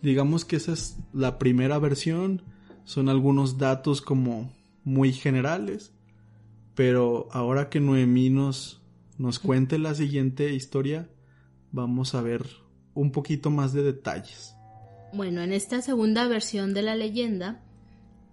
Digamos 0.01 0.45
que 0.45 0.57
esa 0.57 0.73
es 0.73 0.97
la 1.13 1.39
primera 1.39 1.79
versión, 1.79 2.43
son 2.83 3.09
algunos 3.09 3.57
datos 3.57 4.01
como 4.01 4.53
muy 4.83 5.13
generales, 5.13 5.93
pero 6.75 7.27
ahora 7.31 7.69
que 7.69 7.79
Noemí 7.79 8.29
nos, 8.29 8.81
nos 9.17 9.39
cuente 9.39 9.79
la 9.79 9.95
siguiente 9.95 10.53
historia, 10.53 11.09
vamos 11.71 12.13
a 12.13 12.21
ver 12.21 12.45
un 12.93 13.11
poquito 13.11 13.49
más 13.49 13.73
de 13.73 13.81
detalles. 13.81 14.55
Bueno, 15.13 15.41
en 15.41 15.53
esta 15.53 15.81
segunda 15.81 16.27
versión 16.27 16.73
de 16.73 16.81
la 16.81 16.95
leyenda, 16.95 17.63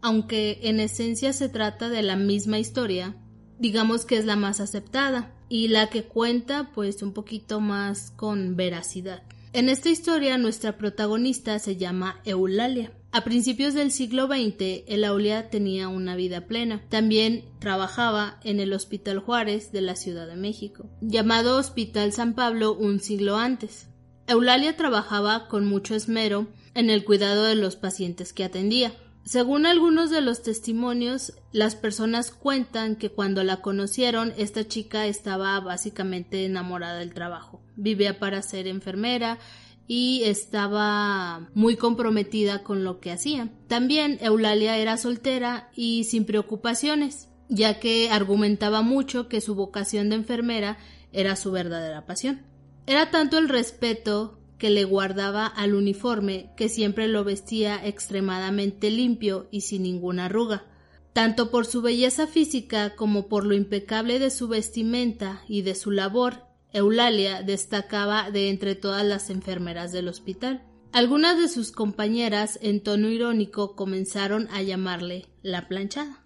aunque 0.02 0.58
en 0.62 0.80
esencia 0.80 1.32
se 1.32 1.48
trata 1.48 1.88
de 1.88 2.02
la 2.02 2.16
misma 2.16 2.58
historia, 2.58 3.16
digamos 3.58 4.04
que 4.04 4.16
es 4.16 4.24
la 4.24 4.36
más 4.36 4.60
aceptada 4.60 5.32
y 5.52 5.68
la 5.68 5.90
que 5.90 6.04
cuenta 6.04 6.70
pues 6.74 7.02
un 7.02 7.12
poquito 7.12 7.60
más 7.60 8.10
con 8.16 8.56
veracidad. 8.56 9.22
En 9.52 9.68
esta 9.68 9.90
historia 9.90 10.38
nuestra 10.38 10.78
protagonista 10.78 11.58
se 11.58 11.76
llama 11.76 12.22
Eulalia. 12.24 12.90
A 13.10 13.22
principios 13.22 13.74
del 13.74 13.90
siglo 13.90 14.28
XX, 14.28 14.84
Eulalia 14.86 15.50
tenía 15.50 15.88
una 15.88 16.16
vida 16.16 16.46
plena. 16.46 16.80
También 16.88 17.44
trabajaba 17.58 18.40
en 18.44 18.60
el 18.60 18.72
Hospital 18.72 19.18
Juárez 19.18 19.72
de 19.72 19.82
la 19.82 19.94
Ciudad 19.94 20.26
de 20.26 20.36
México, 20.36 20.88
llamado 21.02 21.58
Hospital 21.58 22.14
San 22.14 22.32
Pablo 22.32 22.72
un 22.72 23.00
siglo 23.00 23.36
antes. 23.36 23.88
Eulalia 24.28 24.74
trabajaba 24.78 25.48
con 25.48 25.66
mucho 25.66 25.94
esmero 25.94 26.46
en 26.74 26.88
el 26.88 27.04
cuidado 27.04 27.44
de 27.44 27.56
los 27.56 27.76
pacientes 27.76 28.32
que 28.32 28.44
atendía. 28.44 28.94
Según 29.24 29.66
algunos 29.66 30.10
de 30.10 30.20
los 30.20 30.42
testimonios, 30.42 31.34
las 31.52 31.76
personas 31.76 32.32
cuentan 32.32 32.96
que 32.96 33.10
cuando 33.10 33.44
la 33.44 33.60
conocieron, 33.60 34.32
esta 34.36 34.66
chica 34.66 35.06
estaba 35.06 35.58
básicamente 35.60 36.44
enamorada 36.44 36.98
del 36.98 37.14
trabajo. 37.14 37.62
Vivía 37.76 38.18
para 38.18 38.42
ser 38.42 38.66
enfermera 38.66 39.38
y 39.86 40.22
estaba 40.24 41.48
muy 41.54 41.76
comprometida 41.76 42.64
con 42.64 42.82
lo 42.82 42.98
que 42.98 43.12
hacía. 43.12 43.48
También 43.68 44.18
Eulalia 44.20 44.76
era 44.76 44.96
soltera 44.96 45.70
y 45.76 46.04
sin 46.04 46.24
preocupaciones, 46.24 47.28
ya 47.48 47.78
que 47.78 48.10
argumentaba 48.10 48.82
mucho 48.82 49.28
que 49.28 49.40
su 49.40 49.54
vocación 49.54 50.08
de 50.08 50.16
enfermera 50.16 50.78
era 51.12 51.36
su 51.36 51.52
verdadera 51.52 52.06
pasión. 52.06 52.42
Era 52.86 53.10
tanto 53.10 53.38
el 53.38 53.48
respeto 53.48 54.41
que 54.62 54.70
le 54.70 54.84
guardaba 54.84 55.48
al 55.48 55.74
uniforme 55.74 56.52
que 56.56 56.68
siempre 56.68 57.08
lo 57.08 57.24
vestía 57.24 57.84
extremadamente 57.84 58.92
limpio 58.92 59.48
y 59.50 59.62
sin 59.62 59.82
ninguna 59.82 60.26
arruga. 60.26 60.66
Tanto 61.12 61.50
por 61.50 61.66
su 61.66 61.82
belleza 61.82 62.28
física 62.28 62.94
como 62.94 63.26
por 63.26 63.44
lo 63.44 63.56
impecable 63.56 64.20
de 64.20 64.30
su 64.30 64.46
vestimenta 64.46 65.42
y 65.48 65.62
de 65.62 65.74
su 65.74 65.90
labor, 65.90 66.44
Eulalia 66.72 67.42
destacaba 67.42 68.30
de 68.30 68.50
entre 68.50 68.76
todas 68.76 69.04
las 69.04 69.30
enfermeras 69.30 69.90
del 69.90 70.06
hospital. 70.06 70.62
Algunas 70.92 71.40
de 71.40 71.48
sus 71.48 71.72
compañeras, 71.72 72.60
en 72.62 72.84
tono 72.84 73.08
irónico, 73.08 73.74
comenzaron 73.74 74.46
a 74.52 74.62
llamarle 74.62 75.26
la 75.42 75.66
planchada. 75.66 76.24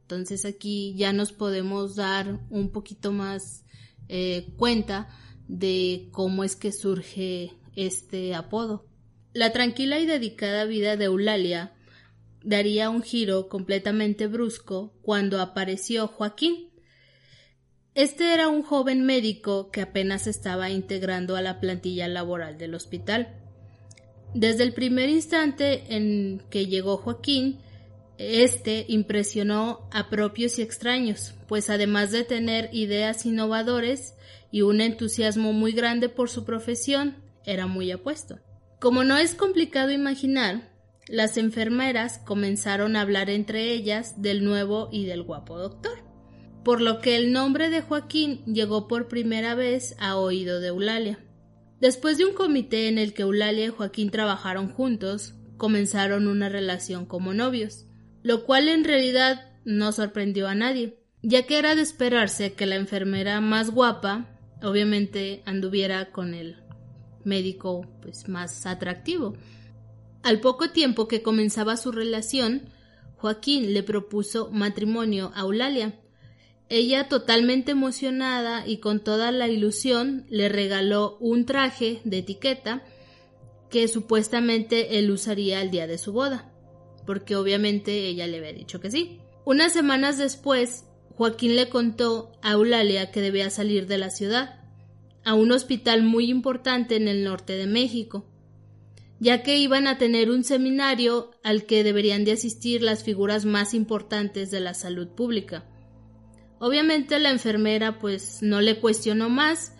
Entonces 0.00 0.46
aquí 0.46 0.94
ya 0.96 1.12
nos 1.12 1.32
podemos 1.32 1.96
dar 1.96 2.40
un 2.48 2.70
poquito 2.70 3.12
más 3.12 3.66
eh, 4.08 4.54
cuenta 4.56 5.10
de 5.48 6.08
cómo 6.12 6.44
es 6.44 6.56
que 6.56 6.72
surge 6.72 7.52
este 7.76 8.34
apodo. 8.34 8.86
La 9.32 9.52
tranquila 9.52 9.98
y 9.98 10.06
dedicada 10.06 10.64
vida 10.64 10.96
de 10.96 11.06
Eulalia 11.06 11.72
daría 12.44 12.90
un 12.90 13.02
giro 13.02 13.48
completamente 13.48 14.26
brusco 14.26 14.94
cuando 15.02 15.40
apareció 15.40 16.06
Joaquín. 16.06 16.70
Este 17.94 18.34
era 18.34 18.48
un 18.48 18.62
joven 18.62 19.04
médico 19.04 19.70
que 19.70 19.80
apenas 19.80 20.26
estaba 20.26 20.70
integrando 20.70 21.36
a 21.36 21.42
la 21.42 21.60
plantilla 21.60 22.06
laboral 22.06 22.58
del 22.58 22.74
hospital. 22.74 23.40
Desde 24.34 24.64
el 24.64 24.74
primer 24.74 25.08
instante 25.08 25.94
en 25.94 26.42
que 26.50 26.66
llegó 26.66 26.96
Joaquín, 26.96 27.60
este 28.18 28.84
impresionó 28.88 29.88
a 29.90 30.08
propios 30.08 30.58
y 30.58 30.62
extraños, 30.62 31.34
pues 31.48 31.70
además 31.70 32.12
de 32.12 32.24
tener 32.24 32.68
ideas 32.72 33.26
innovadores 33.26 34.14
y 34.52 34.62
un 34.62 34.80
entusiasmo 34.80 35.52
muy 35.52 35.72
grande 35.72 36.08
por 36.08 36.30
su 36.30 36.44
profesión, 36.44 37.23
era 37.44 37.66
muy 37.66 37.90
apuesto. 37.90 38.38
Como 38.80 39.04
no 39.04 39.16
es 39.16 39.34
complicado 39.34 39.90
imaginar, 39.90 40.74
las 41.08 41.36
enfermeras 41.36 42.18
comenzaron 42.18 42.96
a 42.96 43.02
hablar 43.02 43.30
entre 43.30 43.72
ellas 43.72 44.20
del 44.22 44.44
nuevo 44.44 44.88
y 44.90 45.04
del 45.06 45.22
guapo 45.22 45.58
doctor, 45.58 45.98
por 46.64 46.80
lo 46.80 47.00
que 47.00 47.16
el 47.16 47.32
nombre 47.32 47.70
de 47.70 47.82
Joaquín 47.82 48.42
llegó 48.46 48.88
por 48.88 49.08
primera 49.08 49.54
vez 49.54 49.96
a 49.98 50.16
oído 50.16 50.60
de 50.60 50.68
Eulalia. 50.68 51.18
Después 51.80 52.16
de 52.16 52.24
un 52.24 52.34
comité 52.34 52.88
en 52.88 52.98
el 52.98 53.12
que 53.12 53.22
Eulalia 53.22 53.66
y 53.66 53.68
Joaquín 53.68 54.10
trabajaron 54.10 54.70
juntos, 54.70 55.34
comenzaron 55.58 56.26
una 56.26 56.48
relación 56.48 57.04
como 57.04 57.34
novios, 57.34 57.86
lo 58.22 58.44
cual 58.44 58.68
en 58.68 58.84
realidad 58.84 59.52
no 59.64 59.92
sorprendió 59.92 60.48
a 60.48 60.54
nadie, 60.54 60.98
ya 61.22 61.42
que 61.46 61.58
era 61.58 61.74
de 61.74 61.82
esperarse 61.82 62.54
que 62.54 62.66
la 62.66 62.76
enfermera 62.76 63.40
más 63.40 63.70
guapa 63.70 64.30
obviamente 64.62 65.42
anduviera 65.44 66.10
con 66.10 66.34
el 66.34 66.63
médico 67.24 67.86
pues 68.02 68.28
más 68.28 68.66
atractivo. 68.66 69.34
Al 70.22 70.40
poco 70.40 70.70
tiempo 70.70 71.06
que 71.08 71.22
comenzaba 71.22 71.76
su 71.76 71.92
relación, 71.92 72.70
Joaquín 73.16 73.74
le 73.74 73.82
propuso 73.82 74.50
matrimonio 74.50 75.32
a 75.34 75.40
Eulalia. 75.40 76.00
Ella, 76.68 77.08
totalmente 77.08 77.72
emocionada 77.72 78.66
y 78.66 78.78
con 78.78 79.00
toda 79.00 79.32
la 79.32 79.48
ilusión, 79.48 80.26
le 80.30 80.48
regaló 80.48 81.18
un 81.20 81.44
traje 81.44 82.00
de 82.04 82.18
etiqueta 82.18 82.82
que 83.70 83.86
supuestamente 83.88 84.98
él 84.98 85.10
usaría 85.10 85.60
el 85.60 85.70
día 85.70 85.86
de 85.86 85.98
su 85.98 86.12
boda, 86.12 86.52
porque 87.06 87.36
obviamente 87.36 88.06
ella 88.06 88.26
le 88.26 88.38
había 88.38 88.52
dicho 88.52 88.80
que 88.80 88.90
sí. 88.90 89.20
Unas 89.44 89.72
semanas 89.72 90.16
después, 90.16 90.84
Joaquín 91.16 91.54
le 91.54 91.68
contó 91.68 92.32
a 92.40 92.52
Eulalia 92.52 93.10
que 93.10 93.20
debía 93.20 93.50
salir 93.50 93.86
de 93.86 93.98
la 93.98 94.10
ciudad, 94.10 94.63
a 95.24 95.34
un 95.34 95.52
hospital 95.52 96.02
muy 96.02 96.30
importante 96.30 96.96
en 96.96 97.08
el 97.08 97.24
norte 97.24 97.54
de 97.54 97.66
México, 97.66 98.26
ya 99.20 99.42
que 99.42 99.58
iban 99.58 99.86
a 99.86 99.98
tener 99.98 100.30
un 100.30 100.44
seminario 100.44 101.30
al 101.42 101.64
que 101.64 101.84
deberían 101.84 102.24
de 102.24 102.32
asistir 102.32 102.82
las 102.82 103.04
figuras 103.04 103.44
más 103.44 103.74
importantes 103.74 104.50
de 104.50 104.60
la 104.60 104.74
salud 104.74 105.08
pública. 105.08 105.64
Obviamente 106.58 107.18
la 107.18 107.30
enfermera 107.30 107.98
pues 107.98 108.42
no 108.42 108.60
le 108.60 108.80
cuestionó 108.80 109.28
más, 109.28 109.72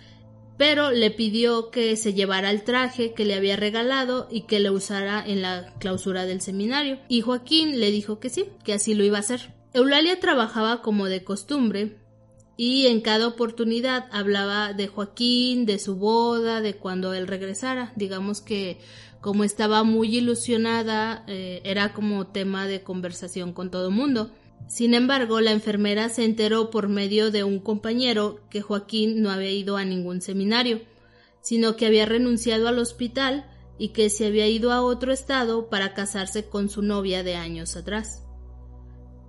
pero 0.57 0.93
le 0.93 1.11
pidió 1.11 1.71
que 1.71 1.97
se 1.97 2.15
llevara 2.15 2.51
el 2.51 2.63
traje 2.63 3.13
que 3.13 3.25
le 3.25 3.35
había 3.35 3.57
regalado 3.57 4.29
y 4.31 4.43
que 4.43 4.61
le 4.61 4.71
usara 4.71 5.25
en 5.27 5.43
la 5.43 5.75
clausura 5.79 6.27
del 6.27 6.41
seminario, 6.41 7.01
y 7.09 7.23
Joaquín 7.23 7.81
le 7.81 7.91
dijo 7.91 8.21
que 8.21 8.31
sí, 8.31 8.47
que 8.65 8.73
así 8.73 8.95
lo 8.95 9.05
iba 9.05 9.17
a 9.17 9.21
hacer. 9.21 9.53
Eulalia 9.73 10.21
trabajaba 10.21 10.83
como 10.83 11.07
de 11.07 11.25
costumbre, 11.25 11.99
y 12.57 12.87
en 12.87 13.01
cada 13.01 13.27
oportunidad 13.27 14.07
hablaba 14.13 14.73
de 14.73 14.87
Joaquín, 14.87 15.67
de 15.67 15.79
su 15.79 15.97
boda, 15.97 16.61
de 16.61 16.75
cuando 16.75 17.13
él 17.13 17.27
regresara. 17.27 17.93
Digamos 17.97 18.41
que 18.41 18.79
como 19.21 19.43
estaba 19.43 19.85
muy 19.85 20.17
ilusionada, 20.17 21.25
eh, 21.27 21.63
era 21.65 21.93
como 21.93 22.27
tema 22.27 22.67
de 22.67 22.83
conversación 22.83 23.53
con 23.53 23.71
todo 23.71 23.89
el 23.89 23.95
mundo. 23.95 24.31
Sin 24.69 24.95
embargo, 24.95 25.41
la 25.41 25.53
enfermera 25.53 26.09
se 26.09 26.25
enteró 26.25 26.71
por 26.71 26.89
medio 26.89 27.31
de 27.31 27.43
un 27.43 27.59
compañero 27.59 28.41
que 28.51 28.63
Joaquín 28.63 29.23
no 29.23 29.31
había 29.31 29.51
ido 29.51 29.77
a 29.77 29.85
ningún 29.85 30.21
seminario, 30.21 30.81
sino 31.41 31.77
que 31.77 31.87
había 31.87 32.07
renunciado 32.07 32.69
al 32.69 32.79
hospital 32.79 33.47
y 33.79 33.89
que 33.89 34.11
se 34.11 34.27
había 34.27 34.47
ido 34.47 34.73
a 34.73 34.83
otro 34.83 35.13
estado 35.13 35.69
para 35.69 35.95
casarse 35.95 36.45
con 36.49 36.69
su 36.69 36.83
novia 36.83 37.23
de 37.23 37.35
años 37.35 37.77
atrás. 37.77 38.24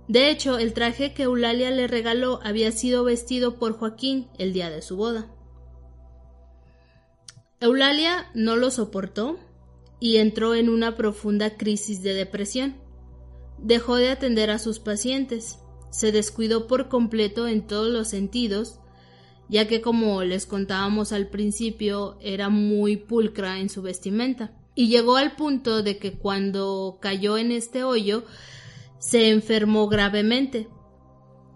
De 0.08 0.30
hecho, 0.30 0.58
el 0.58 0.72
traje 0.72 1.12
que 1.14 1.24
Eulalia 1.24 1.70
le 1.70 1.88
regaló 1.88 2.40
había 2.44 2.70
sido 2.70 3.02
vestido 3.04 3.58
por 3.58 3.76
Joaquín 3.76 4.28
el 4.38 4.52
día 4.52 4.70
de 4.70 4.82
su 4.82 4.96
boda. 4.96 5.26
Eulalia 7.60 8.30
no 8.34 8.56
lo 8.56 8.70
soportó 8.70 9.38
y 9.98 10.18
entró 10.18 10.54
en 10.54 10.68
una 10.68 10.96
profunda 10.96 11.56
crisis 11.56 12.02
de 12.02 12.14
depresión. 12.14 12.76
dejó 13.58 13.96
de 13.96 14.10
atender 14.10 14.50
a 14.50 14.58
sus 14.58 14.78
pacientes, 14.78 15.58
se 15.90 16.12
descuidó 16.12 16.66
por 16.66 16.90
completo 16.90 17.48
en 17.48 17.66
todos 17.66 17.88
los 17.88 18.08
sentidos, 18.08 18.78
ya 19.48 19.66
que 19.66 19.80
como 19.80 20.22
les 20.24 20.44
contábamos 20.44 21.12
al 21.12 21.28
principio 21.28 22.18
era 22.20 22.50
muy 22.50 22.98
pulcra 22.98 23.58
en 23.58 23.70
su 23.70 23.80
vestimenta, 23.80 24.52
y 24.74 24.88
llegó 24.88 25.16
al 25.16 25.36
punto 25.36 25.82
de 25.82 25.96
que 25.96 26.12
cuando 26.18 26.98
cayó 27.00 27.38
en 27.38 27.50
este 27.50 27.82
hoyo 27.82 28.24
se 28.98 29.30
enfermó 29.30 29.88
gravemente, 29.88 30.68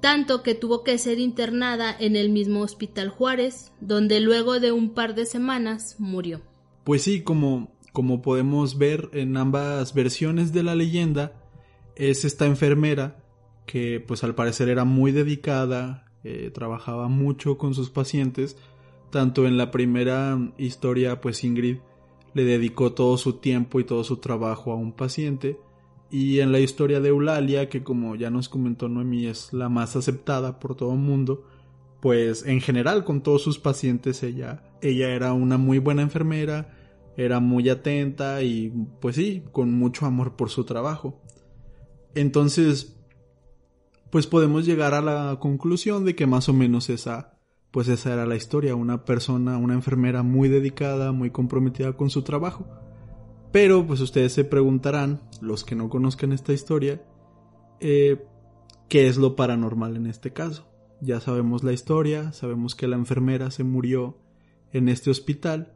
tanto 0.00 0.42
que 0.42 0.54
tuvo 0.54 0.82
que 0.82 0.98
ser 0.98 1.18
internada 1.18 1.94
en 1.98 2.16
el 2.16 2.30
mismo 2.30 2.60
Hospital 2.60 3.10
Juárez, 3.10 3.72
donde 3.80 4.20
luego 4.20 4.60
de 4.60 4.72
un 4.72 4.90
par 4.90 5.14
de 5.14 5.26
semanas 5.26 5.96
murió. 5.98 6.40
Pues 6.84 7.02
sí, 7.02 7.22
como, 7.22 7.72
como 7.92 8.22
podemos 8.22 8.78
ver 8.78 9.10
en 9.12 9.36
ambas 9.36 9.94
versiones 9.94 10.52
de 10.52 10.62
la 10.62 10.74
leyenda, 10.74 11.32
es 11.96 12.24
esta 12.24 12.46
enfermera 12.46 13.22
que 13.66 14.00
pues 14.00 14.24
al 14.24 14.34
parecer 14.34 14.68
era 14.68 14.84
muy 14.84 15.12
dedicada, 15.12 16.06
eh, 16.24 16.50
trabajaba 16.52 17.08
mucho 17.08 17.58
con 17.58 17.74
sus 17.74 17.90
pacientes, 17.90 18.56
tanto 19.10 19.46
en 19.46 19.56
la 19.56 19.70
primera 19.70 20.38
historia 20.56 21.20
pues 21.20 21.44
Ingrid 21.44 21.78
le 22.32 22.44
dedicó 22.44 22.92
todo 22.92 23.16
su 23.18 23.34
tiempo 23.34 23.80
y 23.80 23.84
todo 23.84 24.04
su 24.04 24.16
trabajo 24.16 24.72
a 24.72 24.76
un 24.76 24.92
paciente, 24.92 25.58
y 26.10 26.40
en 26.40 26.52
la 26.52 26.58
historia 26.58 27.00
de 27.00 27.10
Eulalia, 27.10 27.68
que 27.68 27.82
como 27.82 28.16
ya 28.16 28.30
nos 28.30 28.48
comentó 28.48 28.88
Noemí 28.88 29.26
es 29.26 29.52
la 29.52 29.68
más 29.68 29.94
aceptada 29.94 30.58
por 30.58 30.74
todo 30.74 30.92
el 30.92 30.98
mundo, 30.98 31.44
pues 32.00 32.44
en 32.46 32.60
general 32.60 33.04
con 33.04 33.22
todos 33.22 33.42
sus 33.42 33.58
pacientes 33.58 34.22
ella, 34.22 34.62
ella 34.82 35.10
era 35.10 35.32
una 35.32 35.56
muy 35.58 35.78
buena 35.78 36.02
enfermera, 36.02 36.74
era 37.16 37.38
muy 37.38 37.68
atenta 37.68 38.42
y 38.42 38.72
pues 39.00 39.16
sí, 39.16 39.44
con 39.52 39.72
mucho 39.72 40.06
amor 40.06 40.36
por 40.36 40.50
su 40.50 40.64
trabajo. 40.64 41.20
Entonces, 42.14 42.96
pues 44.10 44.26
podemos 44.26 44.66
llegar 44.66 44.94
a 44.94 45.02
la 45.02 45.38
conclusión 45.38 46.04
de 46.04 46.16
que 46.16 46.26
más 46.26 46.48
o 46.48 46.52
menos 46.52 46.90
esa, 46.90 47.38
pues 47.70 47.86
esa 47.88 48.12
era 48.12 48.26
la 48.26 48.36
historia, 48.36 48.74
una 48.74 49.04
persona, 49.04 49.58
una 49.58 49.74
enfermera 49.74 50.24
muy 50.24 50.48
dedicada, 50.48 51.12
muy 51.12 51.30
comprometida 51.30 51.92
con 51.92 52.10
su 52.10 52.22
trabajo. 52.22 52.66
Pero 53.52 53.86
pues 53.86 54.00
ustedes 54.00 54.32
se 54.32 54.44
preguntarán, 54.44 55.20
los 55.40 55.64
que 55.64 55.74
no 55.74 55.88
conozcan 55.88 56.32
esta 56.32 56.52
historia, 56.52 57.02
eh, 57.80 58.24
¿qué 58.88 59.08
es 59.08 59.16
lo 59.16 59.34
paranormal 59.34 59.96
en 59.96 60.06
este 60.06 60.32
caso? 60.32 60.68
Ya 61.00 61.20
sabemos 61.20 61.64
la 61.64 61.72
historia, 61.72 62.32
sabemos 62.32 62.74
que 62.74 62.86
la 62.86 62.96
enfermera 62.96 63.50
se 63.50 63.64
murió 63.64 64.18
en 64.72 64.88
este 64.88 65.10
hospital, 65.10 65.72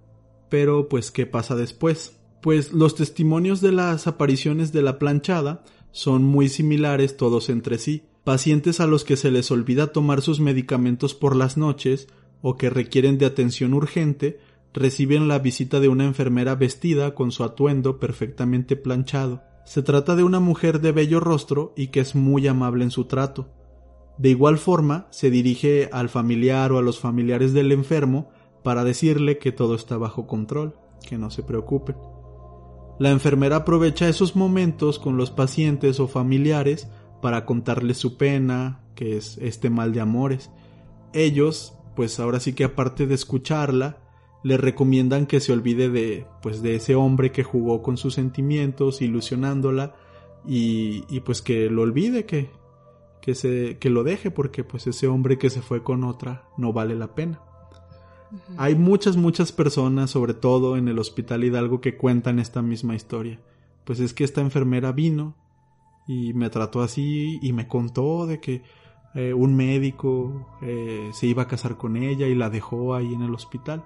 pero 0.50 0.88
pues 0.88 1.10
¿qué 1.10 1.26
pasa 1.26 1.56
después? 1.56 2.20
Pues 2.40 2.72
los 2.72 2.94
testimonios 2.94 3.60
de 3.60 3.72
las 3.72 4.06
apariciones 4.06 4.70
de 4.72 4.82
la 4.82 4.98
planchada 4.98 5.64
son 5.90 6.24
muy 6.24 6.48
similares 6.48 7.16
todos 7.16 7.48
entre 7.48 7.78
sí. 7.78 8.04
Pacientes 8.22 8.80
a 8.80 8.86
los 8.86 9.04
que 9.04 9.16
se 9.16 9.30
les 9.30 9.50
olvida 9.50 9.92
tomar 9.92 10.20
sus 10.20 10.40
medicamentos 10.40 11.14
por 11.14 11.36
las 11.36 11.56
noches 11.56 12.08
o 12.42 12.56
que 12.56 12.70
requieren 12.70 13.18
de 13.18 13.26
atención 13.26 13.74
urgente 13.74 14.38
reciben 14.74 15.28
la 15.28 15.38
visita 15.38 15.78
de 15.78 15.88
una 15.88 16.04
enfermera 16.04 16.56
vestida 16.56 17.14
con 17.14 17.30
su 17.30 17.44
atuendo 17.44 18.00
perfectamente 18.00 18.74
planchado. 18.76 19.42
Se 19.64 19.82
trata 19.82 20.16
de 20.16 20.24
una 20.24 20.40
mujer 20.40 20.80
de 20.80 20.92
bello 20.92 21.20
rostro 21.20 21.72
y 21.76 21.86
que 21.86 22.00
es 22.00 22.14
muy 22.14 22.46
amable 22.48 22.84
en 22.84 22.90
su 22.90 23.04
trato. 23.04 23.48
De 24.18 24.28
igual 24.28 24.58
forma, 24.58 25.06
se 25.10 25.30
dirige 25.30 25.88
al 25.92 26.08
familiar 26.08 26.72
o 26.72 26.78
a 26.78 26.82
los 26.82 26.98
familiares 26.98 27.52
del 27.52 27.72
enfermo 27.72 28.30
para 28.62 28.84
decirle 28.84 29.38
que 29.38 29.52
todo 29.52 29.74
está 29.76 29.96
bajo 29.96 30.26
control, 30.26 30.74
que 31.08 31.18
no 31.18 31.30
se 31.30 31.42
preocupe. 31.42 31.94
La 32.98 33.10
enfermera 33.10 33.56
aprovecha 33.56 34.08
esos 34.08 34.36
momentos 34.36 34.98
con 34.98 35.16
los 35.16 35.30
pacientes 35.30 35.98
o 35.98 36.08
familiares 36.08 36.88
para 37.22 37.44
contarles 37.46 37.98
su 37.98 38.16
pena, 38.16 38.82
que 38.94 39.16
es 39.16 39.38
este 39.38 39.70
mal 39.70 39.92
de 39.92 40.00
amores. 40.00 40.50
Ellos, 41.12 41.74
pues 41.96 42.20
ahora 42.20 42.38
sí 42.38 42.52
que 42.52 42.64
aparte 42.64 43.06
de 43.06 43.14
escucharla, 43.14 44.03
le 44.44 44.58
recomiendan 44.58 45.26
que 45.26 45.40
se 45.40 45.52
olvide 45.52 45.88
de 45.88 46.26
pues 46.42 46.62
de 46.62 46.76
ese 46.76 46.94
hombre 46.94 47.32
que 47.32 47.42
jugó 47.42 47.82
con 47.82 47.96
sus 47.96 48.14
sentimientos 48.14 49.00
ilusionándola 49.00 49.96
y, 50.46 51.04
y 51.08 51.20
pues 51.20 51.40
que 51.40 51.70
lo 51.70 51.82
olvide 51.82 52.26
que 52.26 52.50
que 53.22 53.34
se 53.34 53.78
que 53.78 53.88
lo 53.88 54.04
deje 54.04 54.30
porque 54.30 54.62
pues 54.62 54.86
ese 54.86 55.08
hombre 55.08 55.38
que 55.38 55.48
se 55.48 55.62
fue 55.62 55.82
con 55.82 56.04
otra 56.04 56.46
no 56.58 56.74
vale 56.74 56.94
la 56.94 57.14
pena. 57.14 57.40
Hay 58.58 58.74
muchas 58.74 59.16
muchas 59.16 59.50
personas 59.50 60.10
sobre 60.10 60.34
todo 60.34 60.76
en 60.76 60.88
el 60.88 60.98
hospital 60.98 61.42
Hidalgo 61.42 61.80
que 61.80 61.96
cuentan 61.96 62.38
esta 62.38 62.60
misma 62.60 62.94
historia. 62.94 63.40
Pues 63.84 63.98
es 63.98 64.12
que 64.12 64.24
esta 64.24 64.42
enfermera 64.42 64.92
vino 64.92 65.36
y 66.06 66.34
me 66.34 66.50
trató 66.50 66.82
así 66.82 67.38
y 67.40 67.54
me 67.54 67.66
contó 67.66 68.26
de 68.26 68.40
que 68.40 68.62
eh, 69.14 69.32
un 69.32 69.56
médico 69.56 70.46
eh, 70.60 71.08
se 71.14 71.26
iba 71.28 71.44
a 71.44 71.48
casar 71.48 71.78
con 71.78 71.96
ella 71.96 72.26
y 72.26 72.34
la 72.34 72.50
dejó 72.50 72.94
ahí 72.94 73.14
en 73.14 73.22
el 73.22 73.32
hospital 73.32 73.84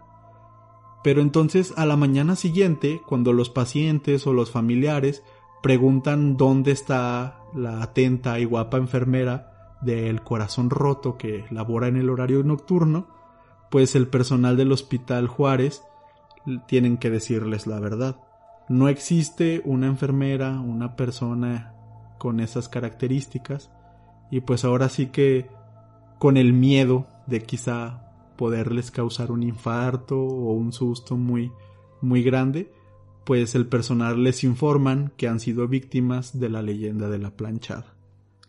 pero 1.02 1.20
entonces 1.20 1.72
a 1.76 1.86
la 1.86 1.96
mañana 1.96 2.36
siguiente, 2.36 3.00
cuando 3.06 3.32
los 3.32 3.50
pacientes 3.50 4.26
o 4.26 4.32
los 4.32 4.50
familiares 4.50 5.22
preguntan 5.62 6.36
dónde 6.36 6.72
está 6.72 7.40
la 7.54 7.82
atenta 7.82 8.38
y 8.38 8.44
guapa 8.44 8.76
enfermera 8.78 9.76
del 9.80 10.22
corazón 10.22 10.70
roto 10.70 11.16
que 11.16 11.44
labora 11.50 11.88
en 11.88 11.96
el 11.96 12.10
horario 12.10 12.42
nocturno, 12.42 13.06
pues 13.70 13.94
el 13.94 14.08
personal 14.08 14.56
del 14.56 14.72
Hospital 14.72 15.28
Juárez 15.28 15.82
tienen 16.66 16.96
que 16.96 17.10
decirles 17.10 17.66
la 17.66 17.78
verdad. 17.80 18.16
No 18.68 18.88
existe 18.88 19.62
una 19.64 19.86
enfermera, 19.86 20.60
una 20.60 20.96
persona 20.96 21.74
con 22.18 22.40
esas 22.40 22.68
características 22.68 23.70
y 24.30 24.40
pues 24.40 24.64
ahora 24.64 24.88
sí 24.88 25.06
que 25.06 25.48
con 26.18 26.36
el 26.36 26.52
miedo 26.52 27.06
de 27.26 27.42
quizá 27.42 28.07
poderles 28.38 28.90
causar 28.90 29.30
un 29.32 29.42
infarto 29.42 30.16
o 30.18 30.52
un 30.52 30.72
susto 30.72 31.16
muy, 31.16 31.52
muy 32.00 32.22
grande, 32.22 32.72
pues 33.24 33.54
el 33.54 33.66
personal 33.66 34.22
les 34.22 34.44
informan 34.44 35.12
que 35.18 35.28
han 35.28 35.40
sido 35.40 35.68
víctimas 35.68 36.38
de 36.38 36.48
la 36.48 36.62
leyenda 36.62 37.10
de 37.10 37.18
la 37.18 37.32
planchada. 37.32 37.94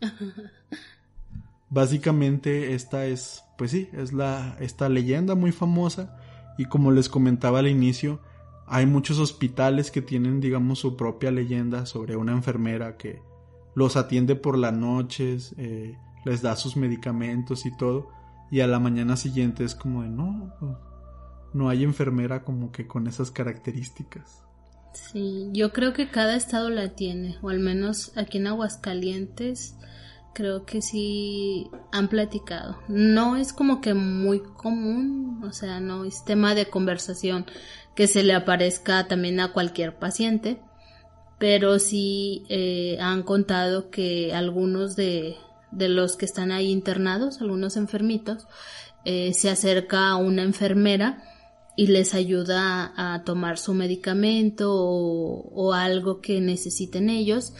Básicamente 1.68 2.74
esta 2.74 3.04
es, 3.04 3.44
pues 3.58 3.72
sí, 3.72 3.88
es 3.92 4.12
la, 4.12 4.56
esta 4.60 4.88
leyenda 4.88 5.34
muy 5.34 5.52
famosa 5.52 6.16
y 6.56 6.64
como 6.66 6.92
les 6.92 7.08
comentaba 7.08 7.58
al 7.58 7.68
inicio, 7.68 8.20
hay 8.66 8.86
muchos 8.86 9.18
hospitales 9.18 9.90
que 9.90 10.02
tienen, 10.02 10.40
digamos, 10.40 10.78
su 10.78 10.96
propia 10.96 11.32
leyenda 11.32 11.84
sobre 11.84 12.16
una 12.16 12.32
enfermera 12.32 12.96
que 12.96 13.20
los 13.74 13.96
atiende 13.96 14.36
por 14.36 14.56
las 14.56 14.72
noches, 14.72 15.54
eh, 15.58 15.96
les 16.24 16.42
da 16.42 16.54
sus 16.54 16.76
medicamentos 16.76 17.66
y 17.66 17.76
todo, 17.76 18.19
y 18.50 18.60
a 18.60 18.66
la 18.66 18.78
mañana 18.78 19.16
siguiente 19.16 19.64
es 19.64 19.74
como 19.74 20.02
de 20.02 20.08
no, 20.08 20.54
pues, 20.58 20.72
no 21.52 21.68
hay 21.68 21.84
enfermera 21.84 22.44
como 22.44 22.72
que 22.72 22.86
con 22.86 23.06
esas 23.06 23.30
características. 23.30 24.42
Sí, 24.92 25.48
yo 25.52 25.72
creo 25.72 25.92
que 25.92 26.10
cada 26.10 26.34
estado 26.34 26.68
la 26.68 26.90
tiene, 26.90 27.38
o 27.42 27.50
al 27.50 27.60
menos 27.60 28.12
aquí 28.16 28.38
en 28.38 28.48
Aguascalientes 28.48 29.76
creo 30.34 30.64
que 30.64 30.82
sí 30.82 31.68
han 31.92 32.08
platicado. 32.08 32.78
No 32.88 33.36
es 33.36 33.52
como 33.52 33.80
que 33.80 33.94
muy 33.94 34.40
común, 34.40 35.42
o 35.44 35.52
sea, 35.52 35.80
no 35.80 36.04
es 36.04 36.24
tema 36.24 36.54
de 36.54 36.66
conversación 36.66 37.46
que 37.94 38.06
se 38.06 38.22
le 38.22 38.34
aparezca 38.34 39.06
también 39.06 39.40
a 39.40 39.52
cualquier 39.52 39.98
paciente, 39.98 40.60
pero 41.38 41.78
sí 41.78 42.44
eh, 42.48 42.98
han 43.00 43.22
contado 43.22 43.90
que 43.90 44.34
algunos 44.34 44.96
de, 44.96 45.36
de 45.72 45.88
los 45.88 46.16
que 46.16 46.24
están 46.24 46.52
ahí 46.52 46.70
internados, 46.70 47.40
algunos 47.40 47.76
enfermitos, 47.76 48.46
eh, 49.04 49.32
se 49.34 49.50
acerca 49.50 50.08
a 50.08 50.16
una 50.16 50.42
enfermera 50.42 51.22
y 51.76 51.86
les 51.86 52.14
ayuda 52.14 52.92
a, 52.96 53.24
tomar 53.24 53.56
su 53.56 53.72
medicamento 53.72 54.70
o, 54.74 55.72
algo 55.72 56.20
que 56.20 56.40
necesiten 56.40 57.08
ellos. 57.08 57.54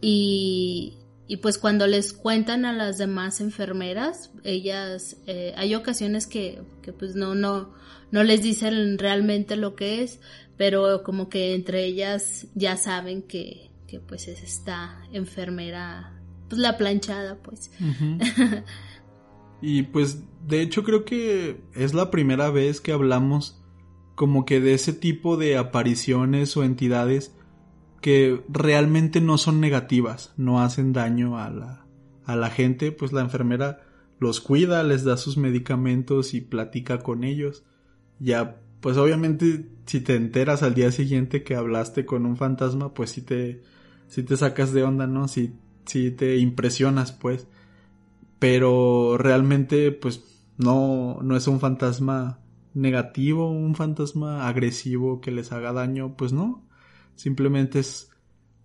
Y, 0.00 0.98
pues 1.42 1.58
cuando 1.58 1.86
les 1.86 2.14
cuentan 2.14 2.64
a 2.64 2.72
las 2.72 2.96
demás 2.96 3.42
enfermeras, 3.42 4.30
ellas, 4.44 5.18
eh, 5.26 5.52
hay 5.56 5.74
ocasiones 5.74 6.26
que, 6.26 6.62
que, 6.80 6.94
pues 6.94 7.14
no, 7.14 7.34
no, 7.34 7.74
no 8.10 8.24
les 8.24 8.42
dicen 8.42 8.96
realmente 8.96 9.56
lo 9.56 9.74
que 9.74 10.02
es, 10.02 10.20
pero 10.56 11.02
como 11.02 11.28
que 11.28 11.54
entre 11.54 11.84
ellas 11.84 12.46
ya 12.54 12.78
saben 12.78 13.22
que, 13.22 13.70
que 13.86 14.00
pues 14.00 14.28
es 14.28 14.42
esta 14.42 15.02
enfermera 15.12 16.17
pues 16.48 16.60
la 16.60 16.76
planchada, 16.76 17.36
pues. 17.42 17.70
y 19.62 19.82
pues 19.82 20.22
de 20.46 20.62
hecho 20.62 20.84
creo 20.84 21.04
que 21.04 21.60
es 21.74 21.94
la 21.94 22.10
primera 22.10 22.50
vez 22.50 22.80
que 22.80 22.92
hablamos 22.92 23.62
como 24.14 24.44
que 24.44 24.60
de 24.60 24.74
ese 24.74 24.92
tipo 24.92 25.36
de 25.36 25.56
apariciones 25.56 26.56
o 26.56 26.64
entidades 26.64 27.34
que 28.00 28.42
realmente 28.48 29.20
no 29.20 29.38
son 29.38 29.60
negativas, 29.60 30.32
no 30.36 30.60
hacen 30.60 30.92
daño 30.92 31.38
a 31.38 31.50
la, 31.50 31.86
a 32.24 32.36
la 32.36 32.50
gente, 32.50 32.92
pues 32.92 33.12
la 33.12 33.20
enfermera 33.20 33.80
los 34.18 34.40
cuida, 34.40 34.82
les 34.82 35.04
da 35.04 35.16
sus 35.16 35.36
medicamentos 35.36 36.34
y 36.34 36.40
platica 36.40 36.98
con 36.98 37.24
ellos. 37.24 37.64
Ya, 38.18 38.60
pues 38.80 38.96
obviamente 38.96 39.68
si 39.86 40.00
te 40.00 40.16
enteras 40.16 40.62
al 40.62 40.74
día 40.74 40.90
siguiente 40.90 41.42
que 41.42 41.54
hablaste 41.54 42.04
con 42.04 42.26
un 42.26 42.36
fantasma, 42.36 42.94
pues 42.94 43.10
si 43.10 43.22
te, 43.22 43.62
si 44.08 44.22
te 44.22 44.36
sacas 44.36 44.72
de 44.72 44.82
onda, 44.82 45.06
¿no? 45.06 45.28
Si 45.28 45.54
sí 45.88 46.10
te 46.10 46.36
impresionas, 46.36 47.12
pues. 47.12 47.46
Pero 48.38 49.16
realmente, 49.18 49.90
pues, 49.92 50.44
no, 50.56 51.18
no 51.22 51.36
es 51.36 51.48
un 51.48 51.60
fantasma 51.60 52.40
negativo, 52.74 53.50
un 53.50 53.74
fantasma 53.74 54.48
agresivo 54.48 55.20
que 55.20 55.30
les 55.30 55.52
haga 55.52 55.72
daño, 55.72 56.16
pues 56.16 56.32
no. 56.32 56.64
Simplemente 57.16 57.80
es 57.80 58.10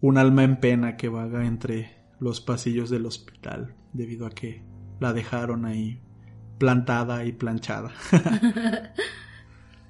un 0.01 0.17
alma 0.17 0.43
en 0.43 0.59
pena 0.59 0.97
que 0.97 1.09
vaga 1.09 1.45
entre 1.45 2.03
los 2.19 2.41
pasillos 2.41 2.89
del 2.89 3.05
hospital 3.05 3.75
debido 3.93 4.25
a 4.25 4.29
que 4.29 4.63
la 4.99 5.13
dejaron 5.13 5.65
ahí 5.65 6.01
plantada 6.57 7.25
y 7.25 7.31
planchada. 7.31 7.91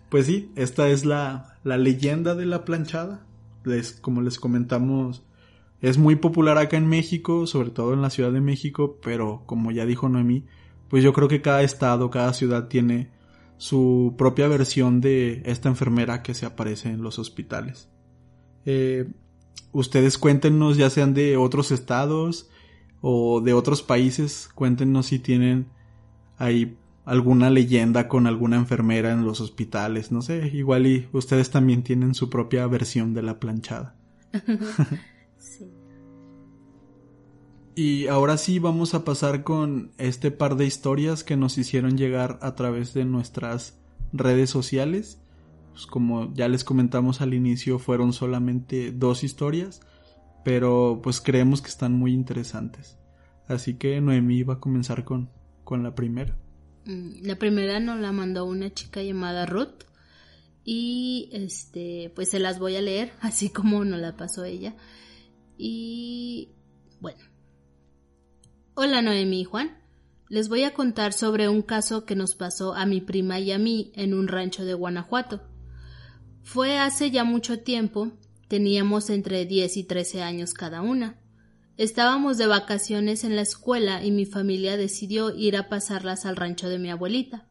pues 0.10 0.26
sí, 0.26 0.52
esta 0.56 0.88
es 0.88 1.06
la, 1.06 1.58
la 1.64 1.78
leyenda 1.78 2.36
de 2.36 2.46
la 2.46 2.66
planchada. 2.66 3.26
Les, 3.64 3.94
como 3.94 4.22
les 4.22 4.40
comentamos, 4.40 5.24
es 5.84 5.98
muy 5.98 6.16
popular 6.16 6.58
acá 6.58 6.78
en 6.78 6.88
México, 6.88 7.46
sobre 7.46 7.70
todo 7.70 7.94
en 7.94 8.02
la 8.02 8.10
Ciudad 8.10 8.32
de 8.32 8.40
México, 8.40 9.00
pero 9.04 9.44
como 9.46 9.70
ya 9.70 9.86
dijo 9.86 10.08
Noemí, 10.08 10.46
pues 10.88 11.04
yo 11.04 11.12
creo 11.12 11.28
que 11.28 11.42
cada 11.42 11.62
estado, 11.62 12.10
cada 12.10 12.32
ciudad 12.32 12.70
tiene 12.70 13.12
su 13.58 14.16
propia 14.18 14.48
versión 14.48 15.02
de 15.02 15.44
esta 15.46 15.68
enfermera 15.68 16.24
que 16.24 16.36
se 16.36 16.46
aparece 16.46 16.88
en 16.88 17.02
los 17.02 17.20
hospitales. 17.20 17.90
Eh, 18.66 19.12
ustedes 19.74 20.18
cuéntenos, 20.18 20.78
ya 20.78 20.90
sean 20.90 21.14
de 21.14 21.36
otros 21.36 21.70
estados 21.70 22.50
o 23.02 23.42
de 23.42 23.54
otros 23.54 23.84
países, 23.84 24.50
cuéntenos 24.56 25.08
si 25.08 25.20
tienen 25.20 25.68
ahí 26.38 26.78
alguna 27.04 27.50
leyenda 27.50 28.08
con 28.08 28.26
alguna 28.26 28.56
enfermera 28.56 29.12
en 29.12 29.26
los 29.26 29.42
hospitales, 29.42 30.14
no 30.14 30.22
sé, 30.22 30.48
igual 30.54 30.88
y 30.88 31.10
ustedes 31.12 31.50
también 31.50 31.84
tienen 31.84 32.16
su 32.16 32.30
propia 32.30 32.66
versión 32.68 33.14
de 33.14 33.22
la 33.22 33.38
planchada. 33.38 33.98
Y 37.76 38.08
ahora 38.08 38.38
sí 38.38 38.60
vamos 38.60 38.94
a 38.94 39.04
pasar 39.04 39.44
con 39.44 39.94
este 39.98 40.30
par 40.30 40.58
de 40.58 40.66
historias 40.66 41.24
que 41.24 41.38
nos 41.38 41.58
hicieron 41.58 41.98
llegar 41.98 42.38
a 42.42 42.54
través 42.54 42.94
de 42.94 43.04
nuestras 43.06 43.80
redes 44.12 44.52
sociales. 44.52 45.20
Pues 45.72 45.88
como 45.88 46.32
ya 46.36 46.48
les 46.48 46.64
comentamos 46.64 47.22
al 47.22 47.34
inicio, 47.34 47.80
fueron 47.80 48.14
solamente 48.14 48.92
dos 48.92 49.24
historias, 49.24 49.82
pero 50.46 51.00
pues 51.02 51.20
creemos 51.20 51.64
que 51.64 51.70
están 51.70 51.94
muy 51.94 52.14
interesantes. 52.14 53.00
Así 53.48 53.74
que 53.74 54.00
Noemí 54.02 54.44
va 54.44 54.56
a 54.56 54.60
comenzar 54.60 55.04
con, 55.04 55.32
con 55.64 55.82
la 55.82 55.96
primera. 55.96 56.38
Mm, 56.86 57.24
la 57.24 57.38
primera 57.38 57.80
nos 57.80 58.00
la 58.00 58.12
mandó 58.12 58.46
una 58.46 58.72
chica 58.72 59.02
llamada 59.02 59.48
Ruth 59.48 59.86
y 60.64 61.30
este 61.34 62.12
pues 62.16 62.30
se 62.30 62.40
las 62.40 62.60
voy 62.60 62.76
a 62.76 62.82
leer 62.82 63.12
así 63.22 63.50
como 63.50 63.84
nos 63.84 64.00
la 64.00 64.16
pasó 64.16 64.44
ella. 64.46 64.76
Y 65.58 66.52
bueno. 67.02 67.33
Hola 68.76 69.04
Noemí 69.04 69.42
y 69.42 69.44
Juan. 69.44 69.78
Les 70.30 70.50
voy 70.50 70.64
a 70.64 70.74
contar 70.74 71.14
sobre 71.14 71.48
un 71.48 71.62
caso 71.62 72.06
que 72.06 72.16
nos 72.16 72.34
pasó 72.34 72.74
a 72.74 72.88
mi 72.88 73.02
prima 73.02 73.40
y 73.40 73.52
a 73.52 73.60
mí 73.60 73.92
en 73.94 74.16
un 74.16 74.28
rancho 74.28 74.66
de 74.66 74.74
Guanajuato. 74.74 75.44
Fue 76.42 76.80
hace 76.80 77.12
ya 77.12 77.24
mucho 77.24 77.60
tiempo, 77.60 78.14
teníamos 78.48 79.12
entre 79.12 79.46
10 79.46 79.78
y 79.78 79.84
13 79.84 80.24
años 80.24 80.56
cada 80.56 80.82
una. 80.82 81.22
Estábamos 81.78 82.40
de 82.40 82.48
vacaciones 82.48 83.24
en 83.24 83.36
la 83.36 83.44
escuela 83.44 84.04
y 84.04 84.10
mi 84.10 84.26
familia 84.26 84.76
decidió 84.76 85.36
ir 85.36 85.56
a 85.56 85.70
pasarlas 85.70 86.26
al 86.26 86.36
rancho 86.36 86.68
de 86.68 86.80
mi 86.80 86.90
abuelita. 86.90 87.48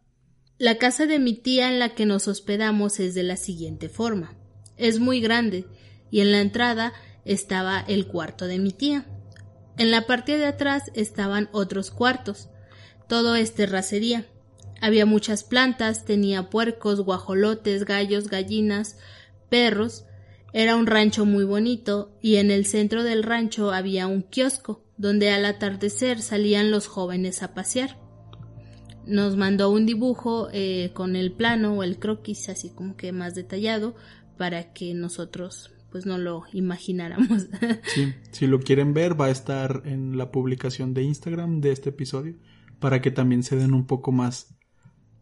La 0.58 0.76
casa 0.76 1.06
de 1.06 1.20
mi 1.20 1.34
tía 1.34 1.68
en 1.68 1.78
la 1.78 1.94
que 1.94 2.04
nos 2.04 2.26
hospedamos 2.26 2.98
es 2.98 3.14
de 3.14 3.22
la 3.22 3.36
siguiente 3.36 3.88
forma. 3.88 4.34
Es 4.76 4.98
muy 4.98 5.20
grande 5.20 5.66
y 6.10 6.18
en 6.18 6.32
la 6.32 6.40
entrada 6.40 6.92
estaba 7.24 7.78
el 7.78 8.08
cuarto 8.08 8.46
de 8.46 8.58
mi 8.58 8.72
tía. 8.72 9.06
En 9.78 9.90
la 9.90 10.06
parte 10.06 10.38
de 10.38 10.46
atrás 10.46 10.90
estaban 10.94 11.48
otros 11.52 11.90
cuartos. 11.90 12.48
Todo 13.08 13.34
es 13.34 13.54
terracería. 13.54 14.26
Había 14.80 15.06
muchas 15.06 15.44
plantas, 15.44 16.04
tenía 16.04 16.50
puercos, 16.50 17.00
guajolotes, 17.00 17.84
gallos, 17.84 18.28
gallinas, 18.28 18.98
perros. 19.48 20.04
Era 20.52 20.76
un 20.76 20.86
rancho 20.86 21.24
muy 21.24 21.44
bonito 21.44 22.12
y 22.20 22.36
en 22.36 22.50
el 22.50 22.66
centro 22.66 23.02
del 23.04 23.22
rancho 23.22 23.72
había 23.72 24.06
un 24.06 24.22
kiosco 24.22 24.84
donde 24.98 25.30
al 25.30 25.46
atardecer 25.46 26.20
salían 26.20 26.70
los 26.70 26.86
jóvenes 26.86 27.42
a 27.42 27.54
pasear. 27.54 27.98
Nos 29.06 29.36
mandó 29.36 29.70
un 29.70 29.86
dibujo 29.86 30.48
eh, 30.52 30.90
con 30.94 31.16
el 31.16 31.32
plano 31.32 31.74
o 31.74 31.82
el 31.82 31.98
croquis 31.98 32.48
así 32.48 32.70
como 32.70 32.96
que 32.96 33.10
más 33.12 33.34
detallado 33.34 33.94
para 34.36 34.72
que 34.72 34.94
nosotros 34.94 35.70
pues 35.92 36.06
no 36.06 36.18
lo 36.18 36.44
imagináramos. 36.52 37.46
Sí, 37.94 38.14
si 38.30 38.46
lo 38.46 38.60
quieren 38.60 38.94
ver 38.94 39.20
va 39.20 39.26
a 39.26 39.30
estar 39.30 39.82
en 39.84 40.16
la 40.16 40.32
publicación 40.32 40.94
de 40.94 41.02
Instagram 41.02 41.60
de 41.60 41.72
este 41.72 41.90
episodio 41.90 42.36
para 42.80 43.02
que 43.02 43.10
también 43.10 43.42
se 43.42 43.56
den 43.56 43.74
un 43.74 43.86
poco 43.86 44.10
más 44.10 44.56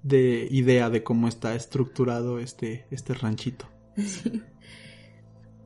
de 0.02 0.48
idea 0.50 0.88
de 0.88 1.02
cómo 1.02 1.28
está 1.28 1.54
estructurado 1.54 2.38
este, 2.38 2.86
este 2.90 3.12
ranchito. 3.14 3.68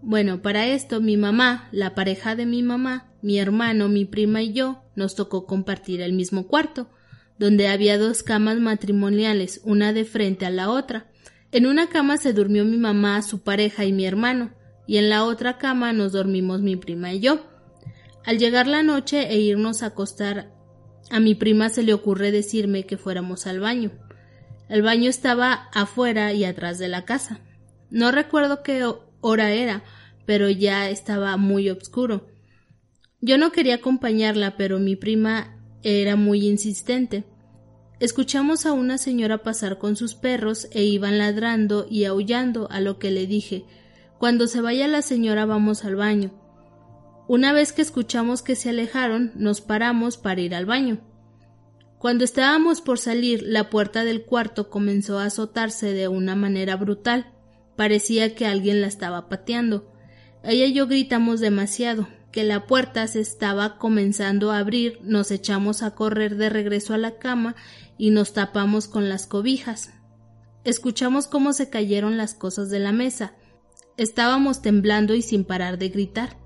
Bueno, 0.07 0.43
para 0.43 0.67
esto 0.67 1.01
mi 1.01 1.17
mamá, 1.17 1.69
la 1.73 1.95
pareja 1.95 2.37
de 2.37 2.45
mi 2.45 2.62
mamá, 2.62 3.11
mi 3.23 3.38
hermano, 3.38 3.88
mi 3.88 4.05
prima 4.05 4.43
y 4.43 4.53
yo 4.53 4.83
nos 4.97 5.14
tocó 5.14 5.47
compartir 5.47 6.03
el 6.03 6.12
mismo 6.12 6.47
cuarto, 6.47 6.90
donde 7.38 7.69
había 7.69 7.97
dos 7.97 8.23
camas 8.23 8.59
matrimoniales, 8.59 9.61
una 9.64 9.93
de 9.93 10.05
frente 10.05 10.45
a 10.45 10.51
la 10.51 10.69
otra. 10.69 11.07
En 11.53 11.67
una 11.67 11.88
cama 11.88 12.19
se 12.19 12.33
durmió 12.33 12.64
mi 12.64 12.77
mamá, 12.77 13.23
su 13.23 13.43
pareja 13.43 13.85
y 13.85 13.93
mi 13.93 14.05
hermano, 14.05 14.53
y 14.87 14.99
en 14.99 15.09
la 15.09 15.25
otra 15.25 15.59
cama 15.59 15.92
nos 15.92 16.12
dormimos 16.12 16.61
mi 16.61 16.77
prima 16.77 17.12
y 17.12 17.20
yo. 17.20 17.40
Al 18.25 18.38
llegar 18.38 18.66
la 18.66 18.83
noche 18.83 19.29
e 19.31 19.38
irnos 19.38 19.83
a 19.83 19.87
acostar, 19.87 20.53
a 21.11 21.20
mi 21.20 21.35
prima 21.35 21.68
se 21.68 21.83
le 21.83 21.94
ocurre 21.94 22.31
decirme 22.31 22.87
que 22.87 22.97
fuéramos 22.97 23.47
al 23.47 23.61
baño. 23.61 23.92
El 24.68 24.83
baño 24.83 25.11
estaba 25.11 25.68
afuera 25.75 26.33
y 26.33 26.44
atrás 26.44 26.79
de 26.79 26.88
la 26.88 27.05
casa. 27.05 27.40
No 27.90 28.11
recuerdo 28.11 28.62
qué 28.62 28.87
hora 29.20 29.51
era, 29.53 29.85
pero 30.27 30.49
ya 30.49 30.88
estaba 30.88 31.37
muy 31.37 31.68
oscuro. 31.68 32.27
Yo 33.20 33.38
no 33.38 33.53
quería 33.53 33.77
acompañarla, 33.77 34.57
pero 34.57 34.79
mi 34.79 34.97
prima 34.97 35.59
era 35.83 36.16
muy 36.16 36.47
insistente. 36.47 37.25
Escuchamos 38.01 38.66
a 38.66 38.73
una 38.73 38.99
señora 38.99 39.42
pasar 39.42 39.79
con 39.79 39.97
sus 39.97 40.14
perros 40.14 40.68
e 40.73 40.83
iban 40.83 41.18
ladrando 41.18 41.87
y 41.88 42.05
aullando, 42.05 42.68
a 42.70 42.81
lo 42.81 42.99
que 42.99 43.11
le 43.11 43.27
dije 43.27 43.64
Cuando 44.25 44.47
se 44.47 44.63
vaya 44.63 44.89
la 44.89 45.03
señora 45.03 45.45
vamos 45.45 45.85
al 45.85 45.97
baño. 45.97 46.31
Una 47.29 47.53
vez 47.53 47.75
que 47.75 47.83
escuchamos 47.83 48.41
que 48.41 48.57
se 48.57 48.71
alejaron, 48.71 49.33
nos 49.35 49.61
paramos 49.61 50.17
para 50.17 50.41
ir 50.41 50.55
al 50.55 50.65
baño. 50.65 50.99
Cuando 51.99 52.25
estábamos 52.25 52.81
por 52.81 52.99
salir, 52.99 53.43
la 53.43 53.69
puerta 53.69 54.03
del 54.03 54.25
cuarto 54.25 54.71
comenzó 54.71 55.19
a 55.19 55.27
azotarse 55.27 55.93
de 55.93 56.09
una 56.09 56.37
manera 56.37 56.77
brutal. 56.77 57.35
Parecía 57.77 58.35
que 58.35 58.47
alguien 58.47 58.81
la 58.81 58.87
estaba 58.87 59.29
pateando. 59.29 59.93
Ella 60.43 60.65
y 60.65 60.73
yo 60.73 60.87
gritamos 60.87 61.41
demasiado, 61.41 62.09
que 62.33 62.45
la 62.45 62.65
puerta 62.65 63.07
se 63.09 63.21
estaba 63.21 63.77
comenzando 63.77 64.53
a 64.53 64.59
abrir, 64.59 65.01
nos 65.03 65.31
echamos 65.33 65.83
a 65.83 65.95
correr 65.95 66.37
de 66.37 66.49
regreso 66.49 66.95
a 66.95 66.99
la 66.99 67.19
cama 67.19 67.57
y 67.99 68.09
nos 68.09 68.33
tapamos 68.33 68.89
con 68.89 69.11
las 69.11 69.27
cobijas. 69.27 69.91
Escuchamos 70.65 71.27
cómo 71.27 71.53
se 71.53 71.69
cayeron 71.69 72.17
las 72.17 72.33
cosas 72.33 72.71
de 72.71 72.79
la 72.79 72.93
mesa. 72.93 73.35
Estábamos 73.96 74.61
temblando 74.61 75.14
y 75.14 75.22
sin 75.22 75.44
parar 75.44 75.78
de 75.78 75.88
gritar. 75.88 76.37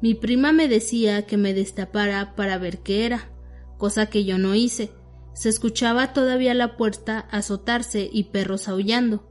Mi 0.00 0.14
prima 0.14 0.52
me 0.52 0.68
decía 0.68 1.26
que 1.26 1.36
me 1.36 1.52
destapara 1.52 2.34
para 2.36 2.58
ver 2.58 2.78
qué 2.78 3.04
era 3.04 3.30
cosa 3.76 4.06
que 4.06 4.24
yo 4.24 4.38
no 4.38 4.54
hice. 4.54 4.92
Se 5.34 5.50
escuchaba 5.50 6.12
todavía 6.12 6.54
la 6.54 6.76
puerta 6.76 7.20
azotarse 7.30 8.08
y 8.10 8.24
perros 8.24 8.68
aullando. 8.68 9.30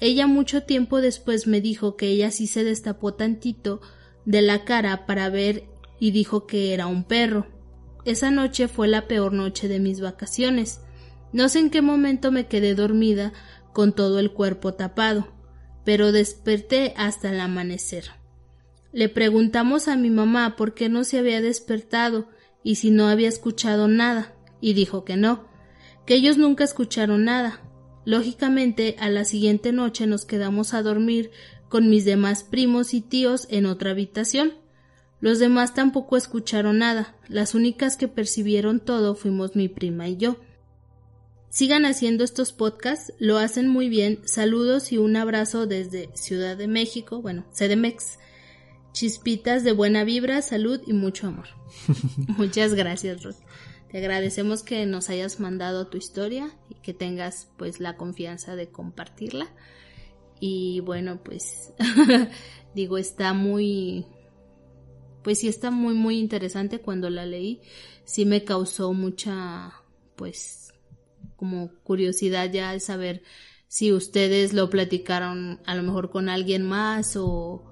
Ella 0.00 0.26
mucho 0.26 0.62
tiempo 0.62 1.00
después 1.00 1.46
me 1.46 1.60
dijo 1.60 1.96
que 1.96 2.08
ella 2.08 2.30
sí 2.30 2.46
se 2.46 2.64
destapó 2.64 3.14
tantito 3.14 3.80
de 4.24 4.40
la 4.40 4.64
cara 4.64 5.06
para 5.06 5.28
ver 5.28 5.68
y 6.00 6.10
dijo 6.10 6.46
que 6.46 6.72
era 6.72 6.86
un 6.86 7.04
perro. 7.04 7.46
Esa 8.04 8.30
noche 8.30 8.68
fue 8.68 8.88
la 8.88 9.06
peor 9.06 9.32
noche 9.32 9.68
de 9.68 9.80
mis 9.80 10.00
vacaciones. 10.00 10.80
No 11.32 11.48
sé 11.48 11.58
en 11.58 11.70
qué 11.70 11.82
momento 11.82 12.32
me 12.32 12.46
quedé 12.46 12.74
dormida 12.74 13.32
con 13.72 13.92
todo 13.92 14.18
el 14.18 14.32
cuerpo 14.32 14.74
tapado, 14.74 15.33
pero 15.84 16.12
desperté 16.12 16.94
hasta 16.96 17.30
el 17.30 17.40
amanecer. 17.40 18.10
Le 18.92 19.08
preguntamos 19.08 19.88
a 19.88 19.96
mi 19.96 20.10
mamá 20.10 20.56
por 20.56 20.74
qué 20.74 20.88
no 20.88 21.04
se 21.04 21.18
había 21.18 21.40
despertado 21.40 22.28
y 22.62 22.76
si 22.76 22.90
no 22.90 23.08
había 23.08 23.28
escuchado 23.28 23.88
nada, 23.88 24.34
y 24.60 24.72
dijo 24.72 25.04
que 25.04 25.16
no, 25.16 25.46
que 26.06 26.14
ellos 26.14 26.38
nunca 26.38 26.64
escucharon 26.64 27.24
nada. 27.24 27.60
Lógicamente, 28.04 28.96
a 28.98 29.08
la 29.10 29.24
siguiente 29.24 29.72
noche 29.72 30.06
nos 30.06 30.24
quedamos 30.24 30.74
a 30.74 30.82
dormir 30.82 31.30
con 31.68 31.90
mis 31.90 32.04
demás 32.04 32.44
primos 32.44 32.94
y 32.94 33.00
tíos 33.00 33.46
en 33.50 33.66
otra 33.66 33.90
habitación. 33.90 34.54
Los 35.20 35.38
demás 35.38 35.74
tampoco 35.74 36.16
escucharon 36.16 36.78
nada, 36.78 37.16
las 37.28 37.54
únicas 37.54 37.96
que 37.96 38.08
percibieron 38.08 38.80
todo 38.80 39.14
fuimos 39.14 39.56
mi 39.56 39.68
prima 39.68 40.08
y 40.08 40.16
yo. 40.16 40.36
Sigan 41.54 41.84
haciendo 41.84 42.24
estos 42.24 42.50
podcasts, 42.50 43.12
lo 43.20 43.38
hacen 43.38 43.68
muy 43.68 43.88
bien. 43.88 44.20
Saludos 44.24 44.90
y 44.90 44.98
un 44.98 45.14
abrazo 45.14 45.68
desde 45.68 46.10
Ciudad 46.14 46.56
de 46.56 46.66
México, 46.66 47.22
bueno, 47.22 47.44
CDMEX. 47.52 48.18
chispitas 48.90 49.62
de 49.62 49.70
buena 49.70 50.02
vibra, 50.02 50.42
salud 50.42 50.80
y 50.84 50.94
mucho 50.94 51.28
amor. 51.28 51.46
Muchas 52.36 52.74
gracias, 52.74 53.22
Ruth. 53.22 53.36
Te 53.88 53.98
agradecemos 53.98 54.64
que 54.64 54.84
nos 54.84 55.10
hayas 55.10 55.38
mandado 55.38 55.86
tu 55.86 55.96
historia 55.96 56.50
y 56.70 56.74
que 56.82 56.92
tengas 56.92 57.46
pues 57.56 57.78
la 57.78 57.96
confianza 57.96 58.56
de 58.56 58.70
compartirla. 58.70 59.46
Y 60.40 60.80
bueno, 60.80 61.22
pues 61.22 61.72
digo, 62.74 62.98
está 62.98 63.32
muy 63.32 64.06
pues 65.22 65.38
sí 65.38 65.46
está 65.46 65.70
muy 65.70 65.94
muy 65.94 66.18
interesante 66.18 66.80
cuando 66.80 67.10
la 67.10 67.26
leí. 67.26 67.60
Sí 68.04 68.24
me 68.24 68.42
causó 68.42 68.92
mucha 68.92 69.72
pues 70.16 70.63
como 71.36 71.70
curiosidad 71.82 72.50
ya 72.50 72.72
de 72.72 72.80
saber 72.80 73.22
si 73.68 73.92
ustedes 73.92 74.52
lo 74.52 74.70
platicaron 74.70 75.60
a 75.66 75.74
lo 75.74 75.82
mejor 75.82 76.10
con 76.10 76.28
alguien 76.28 76.62
más 76.62 77.16
o, 77.16 77.64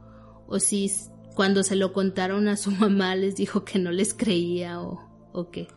o 0.47 0.59
si 0.59 0.91
cuando 1.35 1.63
se 1.63 1.77
lo 1.77 1.93
contaron 1.93 2.49
a 2.49 2.57
su 2.57 2.71
mamá 2.73 3.15
les 3.15 3.37
dijo 3.37 3.65
que 3.65 3.79
no 3.79 3.91
les 3.91 4.15
creía 4.15 4.81
o, 4.81 5.01
o 5.33 5.51
qué, 5.51 5.69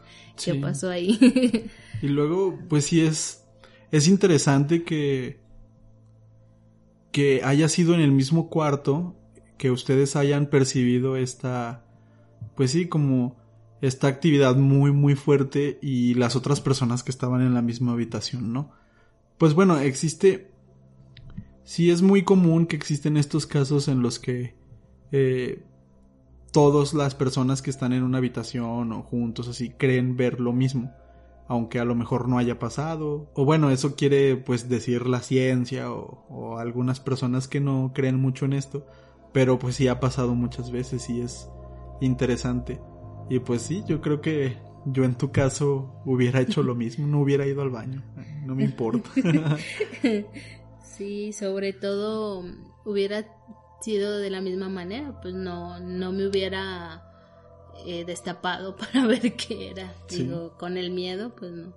qué 0.44 0.56
pasó 0.56 0.90
ahí. 0.90 1.70
y 2.02 2.08
luego, 2.08 2.60
pues 2.70 2.86
sí 2.86 3.02
es, 3.02 3.44
es 3.92 4.08
interesante 4.08 4.84
que, 4.84 5.40
que 7.12 7.42
haya 7.44 7.70
sido 7.70 7.94
en 7.94 8.02
el 8.02 8.12
mismo 8.12 8.50
cuarto, 8.50 9.16
que 9.58 9.72
ustedes 9.72 10.16
hayan 10.16 10.48
percibido 10.48 11.16
esta, 11.16 11.86
pues 12.56 12.72
sí, 12.72 12.88
como 12.88 13.38
esta 13.86 14.08
actividad 14.08 14.56
muy 14.56 14.92
muy 14.92 15.16
fuerte 15.16 15.78
y 15.82 16.16
las 16.16 16.36
otras 16.36 16.62
personas 16.62 17.04
que 17.04 17.12
estaban 17.12 17.42
en 17.42 17.54
la 17.54 17.62
misma 17.62 17.94
habitación, 17.94 18.54
¿no? 18.54 18.72
Pues 19.38 19.54
bueno, 19.54 19.78
existe... 19.80 20.52
Sí 21.64 21.90
es 21.90 22.04
muy 22.04 22.24
común 22.24 22.68
que 22.68 22.76
existen 22.76 23.18
estos 23.18 23.48
casos 23.48 23.88
en 23.88 24.04
los 24.04 24.20
que 24.20 24.56
eh, 25.12 25.64
todas 26.52 26.94
las 26.94 27.16
personas 27.16 27.64
que 27.64 27.72
están 27.72 27.92
en 27.92 28.04
una 28.04 28.20
habitación 28.20 28.92
o 28.92 29.02
juntos 29.02 29.48
así 29.48 29.72
creen 29.72 30.16
ver 30.16 30.40
lo 30.40 30.54
mismo, 30.54 30.92
aunque 31.48 31.80
a 31.80 31.86
lo 31.86 31.96
mejor 31.96 32.28
no 32.30 32.38
haya 32.38 32.60
pasado. 32.60 33.32
O 33.34 33.46
bueno, 33.46 33.72
eso 33.72 33.96
quiere 33.96 34.38
pues 34.38 34.70
decir 34.70 35.08
la 35.08 35.22
ciencia 35.22 35.92
o, 35.92 36.26
o 36.30 36.60
algunas 36.60 37.00
personas 37.00 37.48
que 37.48 37.60
no 37.60 37.94
creen 37.96 38.20
mucho 38.20 38.46
en 38.46 38.54
esto, 38.54 38.86
pero 39.34 39.58
pues 39.58 39.76
sí 39.76 39.88
ha 39.88 40.00
pasado 40.00 40.36
muchas 40.36 40.72
veces 40.72 41.10
y 41.10 41.22
es 41.22 41.50
interesante. 42.00 42.80
Y 43.30 43.40
pues 43.40 43.62
sí, 43.62 43.84
yo 43.88 44.02
creo 44.02 44.22
que 44.22 44.58
yo 44.86 45.04
en 45.04 45.16
tu 45.16 45.32
caso 45.32 46.02
hubiera 46.06 46.42
hecho 46.42 46.64
lo 46.64 46.76
mismo, 46.76 47.08
no 47.08 47.22
hubiera 47.22 47.46
ido 47.48 47.62
al 47.62 47.70
baño, 47.70 48.04
no 48.46 48.56
me 48.56 48.64
importa. 48.64 49.10
sí, 50.84 51.34
sobre 51.34 51.74
todo 51.74 52.44
hubiera 52.86 53.26
sido 53.82 54.18
de 54.18 54.30
la 54.30 54.42
misma 54.42 54.70
manera, 54.70 55.20
pues 55.22 55.34
no, 55.34 55.80
no 55.80 56.12
me 56.12 56.28
hubiera 56.28 57.04
eh, 57.86 58.06
destapado 58.06 58.76
para 58.78 59.06
ver 59.08 59.36
qué 59.36 59.72
era. 59.72 59.94
Digo, 60.10 60.56
con 60.58 60.78
el 60.78 60.92
miedo, 60.92 61.36
pues 61.36 61.52
no. 61.52 61.74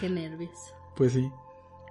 qué 0.00 0.08
nervios. 0.08 0.58
Pues 0.96 1.12
sí. 1.12 1.30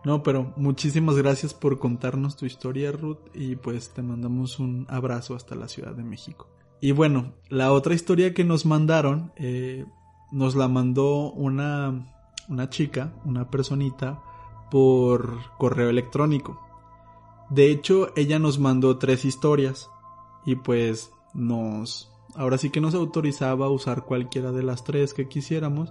No, 0.03 0.23
pero 0.23 0.53
muchísimas 0.55 1.17
gracias 1.17 1.53
por 1.53 1.79
contarnos 1.79 2.37
tu 2.37 2.45
historia, 2.45 2.91
Ruth, 2.91 3.19
y 3.33 3.55
pues 3.57 3.89
te 3.89 4.01
mandamos 4.01 4.57
un 4.59 4.85
abrazo 4.89 5.35
hasta 5.35 5.55
la 5.55 5.67
Ciudad 5.67 5.93
de 5.93 6.03
México. 6.03 6.47
Y 6.79 6.91
bueno, 6.91 7.33
la 7.49 7.71
otra 7.71 7.93
historia 7.93 8.33
que 8.33 8.43
nos 8.43 8.65
mandaron, 8.65 9.31
eh, 9.35 9.85
nos 10.31 10.55
la 10.55 10.67
mandó 10.67 11.31
una, 11.31 12.13
una 12.47 12.69
chica, 12.69 13.13
una 13.25 13.49
personita, 13.49 14.21
por 14.69 15.37
correo 15.57 15.89
electrónico. 15.89 16.59
De 17.49 17.71
hecho, 17.71 18.11
ella 18.15 18.39
nos 18.39 18.59
mandó 18.59 18.97
tres 18.97 19.25
historias 19.25 19.89
y 20.45 20.55
pues 20.55 21.11
nos... 21.33 22.11
Ahora 22.35 22.57
sí 22.57 22.69
que 22.69 22.81
nos 22.81 22.93
autorizaba 22.93 23.65
a 23.65 23.69
usar 23.69 24.03
cualquiera 24.03 24.51
de 24.51 24.61
las 24.61 24.83
tres 24.83 25.13
que 25.13 25.27
quisiéramos 25.27 25.89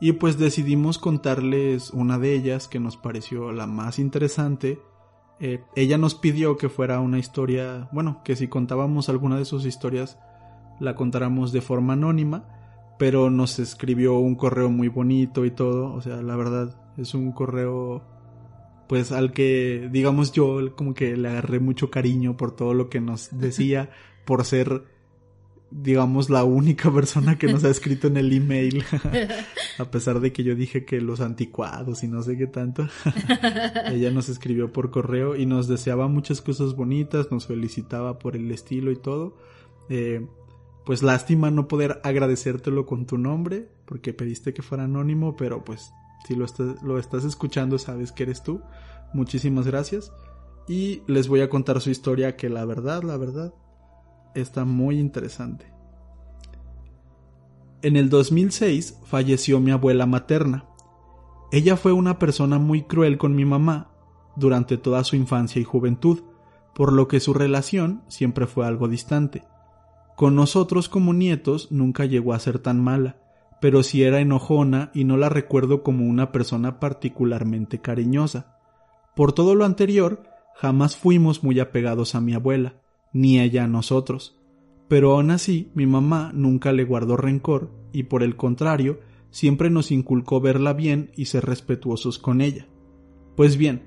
y 0.00 0.12
pues 0.12 0.38
decidimos 0.38 0.98
contarles 0.98 1.90
una 1.90 2.18
de 2.18 2.34
ellas 2.34 2.68
que 2.68 2.80
nos 2.80 2.96
pareció 2.96 3.52
la 3.52 3.66
más 3.66 3.98
interesante 3.98 4.82
eh, 5.40 5.64
ella 5.74 5.96
nos 5.96 6.14
pidió 6.14 6.56
que 6.56 6.68
fuera 6.68 7.00
una 7.00 7.18
historia, 7.18 7.88
bueno, 7.92 8.20
que 8.24 8.36
si 8.36 8.48
contábamos 8.48 9.08
alguna 9.08 9.38
de 9.38 9.46
sus 9.46 9.64
historias 9.64 10.18
la 10.80 10.94
contáramos 10.94 11.52
de 11.52 11.60
forma 11.60 11.94
anónima, 11.94 12.44
pero 12.98 13.30
nos 13.30 13.58
escribió 13.58 14.18
un 14.18 14.34
correo 14.34 14.68
muy 14.68 14.88
bonito 14.88 15.44
y 15.46 15.50
todo, 15.50 15.94
o 15.94 16.00
sea, 16.02 16.22
la 16.22 16.36
verdad 16.36 16.74
es 16.98 17.14
un 17.14 17.32
correo 17.32 18.04
pues 18.86 19.12
al 19.12 19.32
que 19.32 19.88
digamos 19.92 20.32
yo 20.32 20.74
como 20.74 20.94
que 20.94 21.16
le 21.16 21.28
agarré 21.28 21.60
mucho 21.60 21.90
cariño 21.90 22.36
por 22.36 22.56
todo 22.56 22.74
lo 22.74 22.90
que 22.90 23.00
nos 23.00 23.38
decía, 23.38 23.90
por 24.26 24.44
ser 24.44 24.82
digamos, 25.70 26.30
la 26.30 26.44
única 26.44 26.92
persona 26.92 27.38
que 27.38 27.46
nos 27.46 27.64
ha 27.64 27.70
escrito 27.70 28.08
en 28.08 28.16
el 28.16 28.32
email, 28.32 28.84
a 29.78 29.90
pesar 29.90 30.20
de 30.20 30.32
que 30.32 30.42
yo 30.42 30.54
dije 30.54 30.84
que 30.84 31.00
los 31.00 31.20
anticuados 31.20 32.02
y 32.02 32.08
no 32.08 32.22
sé 32.22 32.36
qué 32.36 32.46
tanto, 32.46 32.88
ella 33.86 34.10
nos 34.10 34.28
escribió 34.28 34.72
por 34.72 34.90
correo 34.90 35.36
y 35.36 35.46
nos 35.46 35.68
deseaba 35.68 36.08
muchas 36.08 36.40
cosas 36.40 36.74
bonitas, 36.74 37.30
nos 37.30 37.46
felicitaba 37.46 38.18
por 38.18 38.36
el 38.36 38.50
estilo 38.50 38.90
y 38.90 38.96
todo. 38.96 39.36
Eh, 39.88 40.26
pues 40.84 41.02
lástima 41.02 41.50
no 41.50 41.68
poder 41.68 42.00
agradecértelo 42.04 42.86
con 42.86 43.06
tu 43.06 43.18
nombre, 43.18 43.68
porque 43.84 44.12
pediste 44.12 44.54
que 44.54 44.62
fuera 44.62 44.84
anónimo, 44.84 45.36
pero 45.36 45.62
pues 45.64 45.92
si 46.26 46.34
lo, 46.34 46.46
lo 46.82 46.98
estás 46.98 47.24
escuchando 47.24 47.78
sabes 47.78 48.12
que 48.12 48.24
eres 48.24 48.42
tú. 48.42 48.60
Muchísimas 49.12 49.66
gracias. 49.66 50.12
Y 50.68 51.02
les 51.06 51.28
voy 51.28 51.40
a 51.40 51.50
contar 51.50 51.80
su 51.80 51.90
historia 51.90 52.36
que 52.36 52.48
la 52.48 52.64
verdad, 52.64 53.02
la 53.02 53.16
verdad, 53.16 53.54
está 54.34 54.64
muy 54.64 54.98
interesante. 54.98 55.66
En 57.82 57.96
el 57.96 58.10
2006 58.10 58.98
falleció 59.04 59.58
mi 59.60 59.70
abuela 59.70 60.06
materna. 60.06 60.66
Ella 61.50 61.76
fue 61.76 61.92
una 61.92 62.18
persona 62.18 62.58
muy 62.58 62.82
cruel 62.82 63.16
con 63.16 63.34
mi 63.34 63.44
mamá 63.44 63.90
durante 64.36 64.76
toda 64.76 65.02
su 65.02 65.16
infancia 65.16 65.60
y 65.60 65.64
juventud, 65.64 66.20
por 66.74 66.92
lo 66.92 67.08
que 67.08 67.20
su 67.20 67.34
relación 67.34 68.02
siempre 68.08 68.46
fue 68.46 68.66
algo 68.66 68.86
distante. 68.86 69.44
Con 70.16 70.36
nosotros 70.36 70.88
como 70.88 71.14
nietos 71.14 71.72
nunca 71.72 72.04
llegó 72.04 72.34
a 72.34 72.38
ser 72.38 72.58
tan 72.58 72.82
mala, 72.82 73.16
pero 73.60 73.82
sí 73.82 74.02
era 74.02 74.20
enojona 74.20 74.90
y 74.94 75.04
no 75.04 75.16
la 75.16 75.28
recuerdo 75.28 75.82
como 75.82 76.04
una 76.04 76.32
persona 76.32 76.78
particularmente 76.80 77.80
cariñosa. 77.80 78.58
Por 79.16 79.32
todo 79.32 79.54
lo 79.54 79.64
anterior, 79.64 80.22
jamás 80.54 80.96
fuimos 80.96 81.42
muy 81.42 81.58
apegados 81.60 82.14
a 82.14 82.20
mi 82.20 82.34
abuela 82.34 82.74
ni 83.12 83.40
ella 83.40 83.64
a 83.64 83.68
nosotros. 83.68 84.38
Pero 84.88 85.12
aún 85.12 85.30
así 85.30 85.70
mi 85.74 85.86
mamá 85.86 86.32
nunca 86.34 86.72
le 86.72 86.84
guardó 86.84 87.16
rencor 87.16 87.70
y 87.92 88.04
por 88.04 88.22
el 88.22 88.36
contrario 88.36 89.00
siempre 89.30 89.70
nos 89.70 89.90
inculcó 89.90 90.40
verla 90.40 90.72
bien 90.72 91.12
y 91.16 91.26
ser 91.26 91.44
respetuosos 91.44 92.18
con 92.18 92.40
ella. 92.40 92.66
Pues 93.36 93.56
bien, 93.56 93.82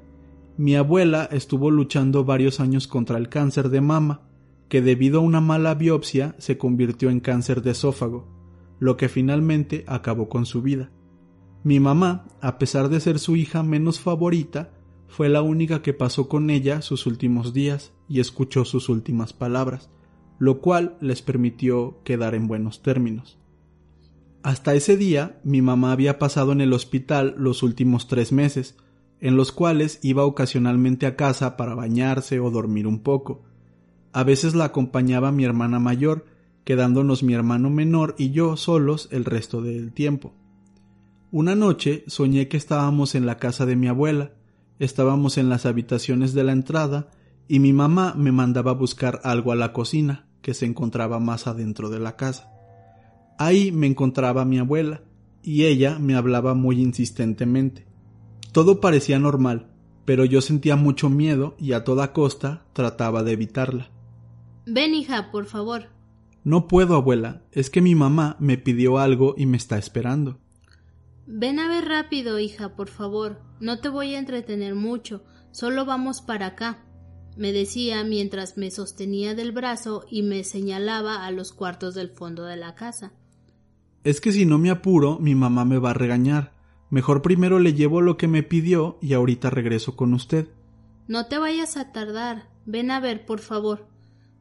mi 0.57 0.75
abuela 0.75 1.27
estuvo 1.31 1.71
luchando 1.71 2.23
varios 2.23 2.59
años 2.59 2.87
contra 2.87 3.17
el 3.17 3.29
cáncer 3.29 3.69
de 3.69 3.81
mama, 3.81 4.21
que 4.69 4.81
debido 4.81 5.19
a 5.19 5.23
una 5.23 5.41
mala 5.41 5.75
biopsia 5.75 6.35
se 6.37 6.57
convirtió 6.57 7.09
en 7.09 7.19
cáncer 7.19 7.61
de 7.61 7.71
esófago, 7.71 8.27
lo 8.79 8.97
que 8.97 9.09
finalmente 9.09 9.83
acabó 9.87 10.29
con 10.29 10.45
su 10.45 10.61
vida. 10.61 10.91
Mi 11.63 11.79
mamá, 11.79 12.25
a 12.41 12.57
pesar 12.57 12.89
de 12.89 12.99
ser 12.99 13.19
su 13.19 13.35
hija 13.35 13.63
menos 13.63 13.99
favorita, 13.99 14.71
fue 15.07 15.29
la 15.29 15.41
única 15.41 15.81
que 15.81 15.93
pasó 15.93 16.27
con 16.27 16.49
ella 16.49 16.81
sus 16.81 17.05
últimos 17.05 17.53
días 17.53 17.92
y 18.07 18.19
escuchó 18.19 18.65
sus 18.65 18.89
últimas 18.89 19.33
palabras, 19.33 19.89
lo 20.39 20.61
cual 20.61 20.97
les 20.99 21.21
permitió 21.21 22.01
quedar 22.03 22.35
en 22.35 22.47
buenos 22.47 22.81
términos. 22.81 23.37
Hasta 24.41 24.73
ese 24.73 24.97
día 24.97 25.39
mi 25.43 25.61
mamá 25.61 25.91
había 25.91 26.19
pasado 26.19 26.51
en 26.51 26.61
el 26.61 26.73
hospital 26.73 27.35
los 27.37 27.63
últimos 27.63 28.07
tres 28.07 28.31
meses, 28.31 28.75
en 29.19 29.37
los 29.37 29.51
cuales 29.51 29.99
iba 30.03 30.25
ocasionalmente 30.25 31.05
a 31.05 31.15
casa 31.15 31.55
para 31.55 31.75
bañarse 31.75 32.39
o 32.39 32.51
dormir 32.51 32.87
un 32.87 32.99
poco. 32.99 33.43
A 34.11 34.23
veces 34.23 34.53
la 34.53 34.65
acompañaba 34.65 35.31
mi 35.31 35.45
hermana 35.45 35.79
mayor, 35.79 36.25
quedándonos 36.65 37.23
mi 37.23 37.33
hermano 37.33 37.69
menor 37.69 38.15
y 38.17 38.31
yo 38.31 38.57
solos 38.57 39.07
el 39.11 39.23
resto 39.23 39.61
del 39.61 39.93
tiempo. 39.93 40.33
Una 41.31 41.55
noche 41.55 42.03
soñé 42.07 42.47
que 42.47 42.57
estábamos 42.57 43.15
en 43.15 43.25
la 43.25 43.37
casa 43.37 43.65
de 43.65 43.75
mi 43.75 43.87
abuela, 43.87 44.33
Estábamos 44.79 45.37
en 45.37 45.49
las 45.49 45.65
habitaciones 45.65 46.33
de 46.33 46.43
la 46.43 46.51
entrada 46.51 47.09
y 47.53 47.59
mi 47.59 47.71
mamá 47.71 48.15
me 48.17 48.31
mandaba 48.31 48.71
a 48.71 48.73
buscar 48.73 49.21
algo 49.23 49.51
a 49.51 49.55
la 49.55 49.73
cocina, 49.73 50.25
que 50.41 50.55
se 50.55 50.65
encontraba 50.65 51.19
más 51.19 51.45
adentro 51.45 51.91
de 51.91 51.99
la 51.99 52.15
casa. 52.15 52.51
Ahí 53.37 53.71
me 53.71 53.85
encontraba 53.85 54.43
mi 54.43 54.57
abuela, 54.57 55.03
y 55.43 55.65
ella 55.65 55.99
me 55.99 56.15
hablaba 56.15 56.55
muy 56.55 56.81
insistentemente. 56.81 57.85
Todo 58.53 58.81
parecía 58.81 59.19
normal, 59.19 59.67
pero 60.03 60.25
yo 60.25 60.41
sentía 60.41 60.75
mucho 60.77 61.11
miedo 61.11 61.53
y 61.59 61.73
a 61.73 61.83
toda 61.83 62.11
costa 62.11 62.65
trataba 62.73 63.21
de 63.21 63.33
evitarla. 63.33 63.91
Ven, 64.65 64.95
hija, 64.95 65.29
por 65.31 65.45
favor. 65.45 65.89
No 66.43 66.67
puedo, 66.67 66.95
abuela, 66.95 67.43
es 67.51 67.69
que 67.69 67.81
mi 67.81 67.93
mamá 67.93 68.35
me 68.39 68.57
pidió 68.57 68.97
algo 68.97 69.35
y 69.37 69.45
me 69.45 69.57
está 69.57 69.77
esperando. 69.77 70.39
Ven 71.27 71.59
a 71.59 71.67
ver 71.67 71.85
rápido, 71.85 72.39
hija, 72.39 72.75
por 72.75 72.89
favor. 72.89 73.43
No 73.59 73.79
te 73.79 73.89
voy 73.89 74.15
a 74.15 74.17
entretener 74.17 74.73
mucho. 74.73 75.23
Solo 75.51 75.85
vamos 75.85 76.23
para 76.23 76.47
acá. 76.47 76.79
Me 77.37 77.51
decía 77.51 78.03
mientras 78.03 78.57
me 78.57 78.71
sostenía 78.71 79.35
del 79.35 79.51
brazo 79.51 80.05
y 80.09 80.23
me 80.23 80.43
señalaba 80.43 81.25
a 81.25 81.31
los 81.31 81.51
cuartos 81.51 81.95
del 81.95 82.09
fondo 82.09 82.45
de 82.45 82.57
la 82.57 82.75
casa. 82.75 83.11
Es 84.03 84.21
que 84.21 84.31
si 84.31 84.45
no 84.45 84.57
me 84.57 84.69
apuro, 84.69 85.17
mi 85.19 85.33
mamá 85.33 85.65
me 85.65 85.77
va 85.77 85.91
a 85.91 85.95
regañar. 85.95 86.53
Mejor 86.89 87.21
primero 87.21 87.59
le 87.59 87.73
llevo 87.73 88.01
lo 88.01 88.17
que 88.17 88.27
me 88.27 88.43
pidió 88.43 88.97
y 89.01 89.13
ahorita 89.13 89.49
regreso 89.49 89.95
con 89.95 90.13
usted. 90.13 90.47
No 91.07 91.25
te 91.27 91.37
vayas 91.37 91.77
a 91.77 91.91
tardar. 91.91 92.49
Ven 92.65 92.91
a 92.91 92.99
ver, 92.99 93.25
por 93.25 93.39
favor, 93.39 93.87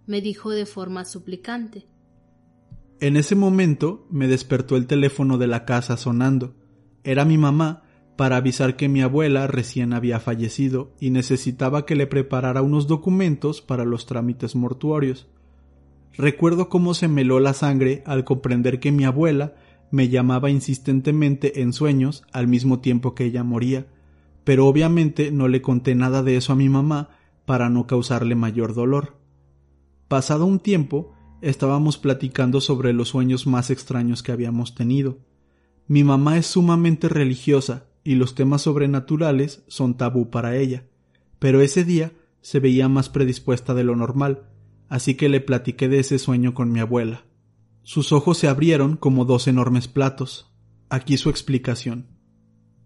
me 0.06 0.20
dijo 0.20 0.50
de 0.50 0.66
forma 0.66 1.04
suplicante. 1.04 1.86
En 3.00 3.16
ese 3.16 3.34
momento 3.34 4.06
me 4.10 4.28
despertó 4.28 4.76
el 4.76 4.86
teléfono 4.86 5.38
de 5.38 5.46
la 5.46 5.64
casa 5.64 5.96
sonando. 5.96 6.54
Era 7.04 7.24
mi 7.24 7.38
mamá 7.38 7.82
para 8.22 8.36
avisar 8.36 8.76
que 8.76 8.88
mi 8.88 9.02
abuela 9.02 9.48
recién 9.48 9.92
había 9.92 10.20
fallecido 10.20 10.92
y 11.00 11.10
necesitaba 11.10 11.84
que 11.84 11.96
le 11.96 12.06
preparara 12.06 12.62
unos 12.62 12.86
documentos 12.86 13.60
para 13.60 13.84
los 13.84 14.06
trámites 14.06 14.54
mortuorios. 14.54 15.26
Recuerdo 16.16 16.68
cómo 16.68 16.94
se 16.94 17.08
meló 17.08 17.40
la 17.40 17.52
sangre 17.52 18.04
al 18.06 18.22
comprender 18.22 18.78
que 18.78 18.92
mi 18.92 19.02
abuela 19.02 19.56
me 19.90 20.08
llamaba 20.08 20.50
insistentemente 20.50 21.62
en 21.62 21.72
sueños 21.72 22.22
al 22.30 22.46
mismo 22.46 22.78
tiempo 22.78 23.16
que 23.16 23.24
ella 23.24 23.42
moría, 23.42 23.88
pero 24.44 24.68
obviamente 24.68 25.32
no 25.32 25.48
le 25.48 25.60
conté 25.60 25.96
nada 25.96 26.22
de 26.22 26.36
eso 26.36 26.52
a 26.52 26.54
mi 26.54 26.68
mamá 26.68 27.08
para 27.44 27.70
no 27.70 27.88
causarle 27.88 28.36
mayor 28.36 28.72
dolor. 28.72 29.16
Pasado 30.06 30.46
un 30.46 30.60
tiempo, 30.60 31.12
estábamos 31.40 31.98
platicando 31.98 32.60
sobre 32.60 32.92
los 32.92 33.08
sueños 33.08 33.48
más 33.48 33.70
extraños 33.70 34.22
que 34.22 34.30
habíamos 34.30 34.76
tenido. 34.76 35.18
Mi 35.88 36.04
mamá 36.04 36.38
es 36.38 36.46
sumamente 36.46 37.08
religiosa 37.08 37.88
y 38.04 38.14
los 38.14 38.34
temas 38.34 38.62
sobrenaturales 38.62 39.62
son 39.68 39.96
tabú 39.96 40.30
para 40.30 40.56
ella, 40.56 40.84
pero 41.38 41.60
ese 41.60 41.84
día 41.84 42.12
se 42.40 42.60
veía 42.60 42.88
más 42.88 43.08
predispuesta 43.08 43.74
de 43.74 43.84
lo 43.84 43.96
normal, 43.96 44.48
así 44.88 45.14
que 45.14 45.28
le 45.28 45.40
platiqué 45.40 45.88
de 45.88 46.00
ese 46.00 46.18
sueño 46.18 46.54
con 46.54 46.72
mi 46.72 46.80
abuela. 46.80 47.24
Sus 47.84 48.12
ojos 48.12 48.38
se 48.38 48.48
abrieron 48.48 48.96
como 48.96 49.24
dos 49.24 49.48
enormes 49.48 49.88
platos. 49.88 50.52
Aquí 50.88 51.16
su 51.16 51.30
explicación. 51.30 52.06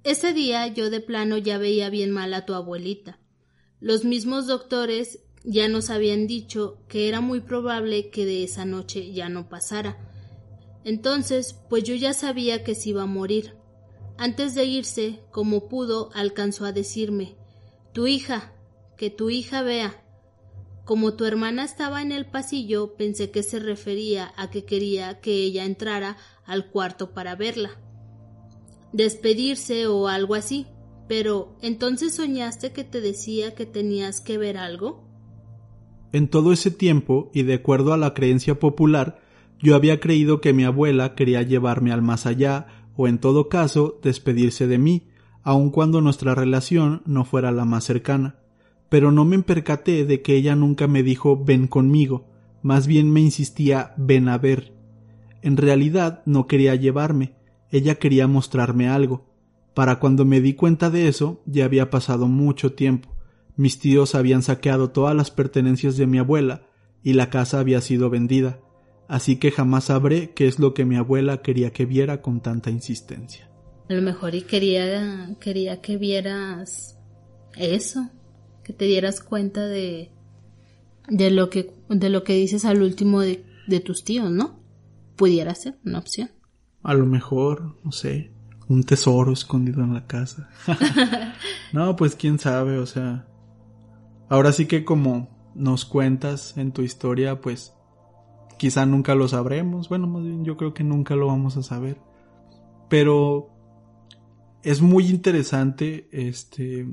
Ese 0.05 0.33
día 0.33 0.67
yo 0.69 0.89
de 0.89 1.01
plano 1.01 1.37
ya 1.37 1.59
veía 1.59 1.91
bien 1.91 2.13
mal 2.13 2.33
a 2.33 2.47
tu 2.47 2.55
abuelita. 2.55 3.19
Los 3.81 4.05
mismos 4.05 4.47
doctores 4.47 5.25
ya 5.45 5.69
nos 5.69 5.91
habían 5.91 6.27
dicho 6.27 6.79
que 6.89 7.09
era 7.09 7.21
muy 7.21 7.41
probable 7.41 8.11
que 8.11 8.25
de 8.25 8.45
esa 8.45 8.65
noche 8.65 9.13
ya 9.13 9.29
no 9.29 9.49
pasara. 9.49 9.99
Entonces, 10.85 11.59
pues 11.69 11.85
yo 11.85 11.95
ya 11.95 12.13
sabía 12.13 12.63
que 12.63 12.75
se 12.75 12.91
iba 12.91 13.03
a 13.03 13.07
morir. 13.07 13.55
Antes 14.19 14.55
de 14.55 14.65
irse, 14.65 15.21
como 15.31 15.69
pudo, 15.69 16.11
alcanzó 16.15 16.65
a 16.65 16.73
decirme 16.73 17.37
Tu 17.93 18.07
hija, 18.07 18.53
que 18.97 19.11
tu 19.11 19.31
hija 19.31 19.63
vea. 19.63 20.03
Como 20.85 21.15
tu 21.15 21.25
hermana 21.25 21.65
estaba 21.65 22.01
en 22.01 22.13
el 22.13 22.27
pasillo, 22.27 22.95
pensé 22.97 23.31
que 23.31 23.43
se 23.43 23.59
refería 23.59 24.33
a 24.37 24.51
que 24.51 24.65
quería 24.65 25.21
que 25.21 25.33
ella 25.33 25.65
entrara 25.65 26.17
al 26.45 26.71
cuarto 26.71 27.13
para 27.13 27.35
verla. 27.35 27.71
Despedirse 28.93 29.87
o 29.87 30.09
algo 30.09 30.35
así. 30.35 30.67
Pero, 31.09 31.57
¿entonces 31.61 32.15
soñaste 32.15 32.73
que 32.73 32.85
te 32.85 33.01
decía 33.01 33.55
que 33.55 33.67
tenías 33.67 34.21
que 34.21 34.39
ver 34.39 34.57
algo? 34.57 35.05
En 36.13 36.29
todo 36.29 36.53
ese 36.53 36.71
tiempo, 36.71 37.31
y 37.35 37.43
de 37.43 37.55
acuerdo 37.55 37.93
a 37.93 37.97
la 37.97 38.15
creencia 38.15 38.59
popular, 38.59 39.21
yo 39.59 39.75
había 39.75 40.01
creído 40.01 40.41
que 40.41 40.53
mi 40.53 40.65
abuela 40.65 41.15
quería 41.15 41.43
llevarme 41.43 41.93
al 41.93 42.03
más 42.03 42.27
allá, 42.27 42.67
o 42.97 43.09
en 43.09 43.19
todo 43.19 43.49
caso, 43.49 43.99
despedirse 44.03 44.67
de 44.67 44.79
mí, 44.79 45.09
aun 45.43 45.71
cuando 45.71 46.01
nuestra 46.01 46.35
relación 46.35 47.03
no 47.07 47.25
fuera 47.25 47.53
la 47.53 47.65
más 47.65 47.85
cercana 47.85 48.37
pero 48.89 49.13
no 49.13 49.25
me 49.25 49.39
percaté 49.41 50.05
de 50.05 50.23
que 50.23 50.37
ella 50.37 50.55
nunca 50.57 50.87
me 50.87 51.03
dijo 51.03 51.43
ven 51.43 51.67
conmigo, 51.67 52.29
más 52.63 52.87
bien 52.87 53.11
me 53.11 53.21
insistía 53.21 53.95
ven 53.97 54.29
a 54.29 54.39
ver. 54.39 54.73
En 55.43 55.57
realidad 55.57 56.23
no 56.27 56.47
quería 56.47 56.75
llevarme, 56.75 57.35
ella 57.71 57.97
quería 57.97 58.27
mostrarme 58.27 58.89
algo. 58.89 59.27
Para 59.75 59.99
cuando 59.99 60.25
me 60.25 60.41
di 60.41 60.55
cuenta 60.55 60.91
de 60.91 61.09
eso, 61.09 61.43
ya 61.47 61.65
había 61.65 61.91
pasado 61.91 62.29
mucho 62.29 62.73
tiempo. 62.73 63.11
Mis 63.57 63.79
tíos 63.79 64.15
habían 64.15 64.43
saqueado 64.43 64.91
todas 64.91 65.15
las 65.15 65.31
pertenencias 65.31 65.97
de 65.97 66.07
mi 66.07 66.19
abuela 66.19 66.63
y 67.03 67.13
la 67.13 67.31
casa 67.31 67.59
había 67.61 67.81
sido 67.81 68.11
vendida, 68.11 68.61
así 69.09 69.37
que 69.37 69.51
jamás 69.51 69.85
sabré 69.85 70.31
qué 70.31 70.47
es 70.47 70.59
lo 70.59 70.75
que 70.75 70.85
mi 70.85 70.97
abuela 70.97 71.43
quería 71.43 71.73
que 71.73 71.87
viera 71.87 72.23
con 72.23 72.41
tanta 72.41 72.71
insistencia. 72.71 73.51
A 73.89 73.95
lo 73.95 74.03
mejor 74.03 74.35
y 74.35 74.43
quería, 74.43 75.37
quería 75.41 75.81
que 75.81 75.97
vieras 75.97 76.99
eso, 77.57 78.11
que 78.65 78.73
te 78.73 78.85
dieras 78.85 79.21
cuenta 79.21 79.67
de, 79.67 80.11
de 81.09 81.31
lo 81.31 81.51
que, 81.51 81.73
de 81.89 82.11
lo 82.11 82.25
que 82.25 82.35
dices 82.35 82.65
al 82.65 82.83
último 82.83 83.21
de, 83.21 83.45
de 83.67 83.81
tus 83.81 84.05
tíos, 84.05 84.31
¿no? 84.31 84.61
Pudiera 85.15 85.55
ser 85.55 85.79
una 85.85 85.99
opción. 85.99 86.31
A 86.83 86.95
lo 86.95 87.07
mejor, 87.07 87.77
no 87.85 87.93
sé, 87.93 88.33
un 88.69 88.83
tesoro 88.85 89.33
escondido 89.33 89.83
en 89.83 89.95
la 89.95 90.07
casa. 90.07 90.49
no, 91.73 91.97
pues 91.97 92.17
quién 92.17 92.39
sabe, 92.39 92.79
o 92.79 92.87
sea. 92.87 93.27
Ahora 94.29 94.53
sí 94.53 94.67
que 94.67 94.85
como 94.85 95.53
nos 95.55 95.85
cuentas 95.85 96.57
en 96.57 96.73
tu 96.73 96.83
historia, 96.83 97.41
pues 97.41 97.76
quizá 98.59 98.87
nunca 98.87 99.15
lo 99.15 99.29
sabremos. 99.29 99.89
Bueno, 99.89 100.07
más 100.07 100.23
bien 100.23 100.45
yo 100.45 100.57
creo 100.57 100.75
que 100.75 100.85
nunca 100.85 101.17
lo 101.17 101.27
vamos 101.27 101.57
a 101.57 101.63
saber. 101.63 102.01
Pero 102.89 103.51
es 104.63 104.81
muy 104.83 105.09
interesante 105.09 106.09
este 106.13 106.87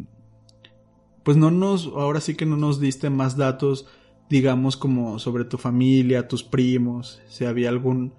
pues 1.24 1.38
no 1.38 1.52
nos, 1.52 1.88
ahora 1.88 2.20
sí 2.20 2.36
que 2.36 2.46
no 2.46 2.58
nos 2.58 2.80
diste 2.80 3.10
más 3.10 3.38
datos, 3.38 3.88
digamos 4.30 4.78
como 4.78 5.20
sobre 5.20 5.46
tu 5.46 5.58
familia, 5.58 6.28
tus 6.28 6.44
primos, 6.44 7.22
si 7.28 7.46
había 7.46 7.70
algún, 7.70 8.14